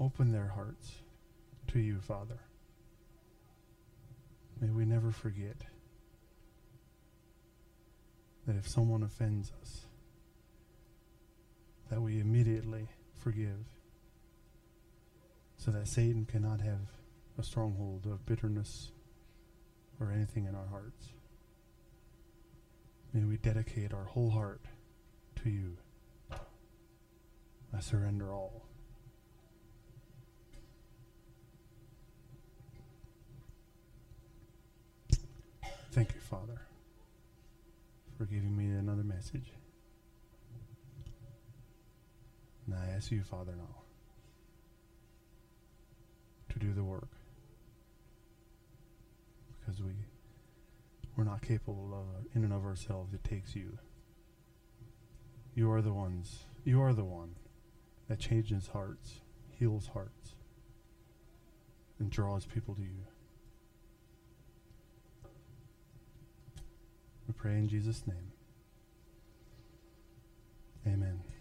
Open 0.00 0.32
their 0.32 0.48
hearts 0.48 0.96
to 1.68 1.78
you, 1.78 2.00
Father. 2.00 2.40
May 4.60 4.70
we 4.70 4.84
never 4.84 5.10
forget 5.12 5.56
that 8.46 8.56
if 8.56 8.66
someone 8.66 9.02
offends 9.02 9.52
us, 9.60 9.86
that 11.90 12.00
we 12.00 12.20
immediately 12.20 12.88
forgive 13.18 13.66
so 15.56 15.70
that 15.70 15.88
Satan 15.88 16.24
cannot 16.24 16.60
have 16.60 16.88
a 17.38 17.42
stronghold 17.42 18.06
of 18.06 18.24
bitterness 18.26 18.90
or 20.00 20.10
anything 20.10 20.46
in 20.46 20.54
our 20.54 20.66
hearts. 20.66 21.08
May 23.12 23.24
we 23.24 23.36
dedicate 23.36 23.92
our 23.92 24.04
whole 24.04 24.30
heart 24.30 24.62
to 25.42 25.50
you. 25.50 25.76
I 26.30 27.80
surrender 27.80 28.32
all. 28.32 28.66
Thank 35.92 36.12
you, 36.14 36.20
Father, 36.20 36.60
for 38.18 38.26
giving 38.26 38.54
me 38.54 38.66
another 38.66 39.02
message. 39.02 39.50
And 42.66 42.74
I 42.74 42.94
ask 42.94 43.10
you, 43.10 43.22
Father, 43.22 43.52
now 43.56 43.82
to 46.50 46.58
do 46.58 46.72
the 46.72 46.82
work 46.82 47.08
because 49.60 49.82
we 49.82 49.92
we're 51.16 51.24
not 51.24 51.42
capable 51.42 51.90
of 51.94 52.26
in 52.34 52.44
and 52.44 52.52
of 52.52 52.64
ourselves. 52.64 53.14
It 53.14 53.24
takes 53.24 53.56
you. 53.56 53.78
You 55.54 55.70
are 55.72 55.80
the 55.80 55.92
ones. 55.92 56.44
You 56.64 56.82
are 56.82 56.92
the 56.92 57.04
one 57.04 57.36
that 58.08 58.18
changes 58.18 58.68
hearts, 58.68 59.20
heals 59.48 59.88
hearts, 59.94 60.34
and 61.98 62.10
draws 62.10 62.44
people 62.44 62.74
to 62.74 62.82
you. 62.82 63.06
We 67.26 67.34
pray 67.34 67.54
in 67.54 67.68
Jesus' 67.68 68.06
name. 68.06 68.32
Amen. 70.86 71.35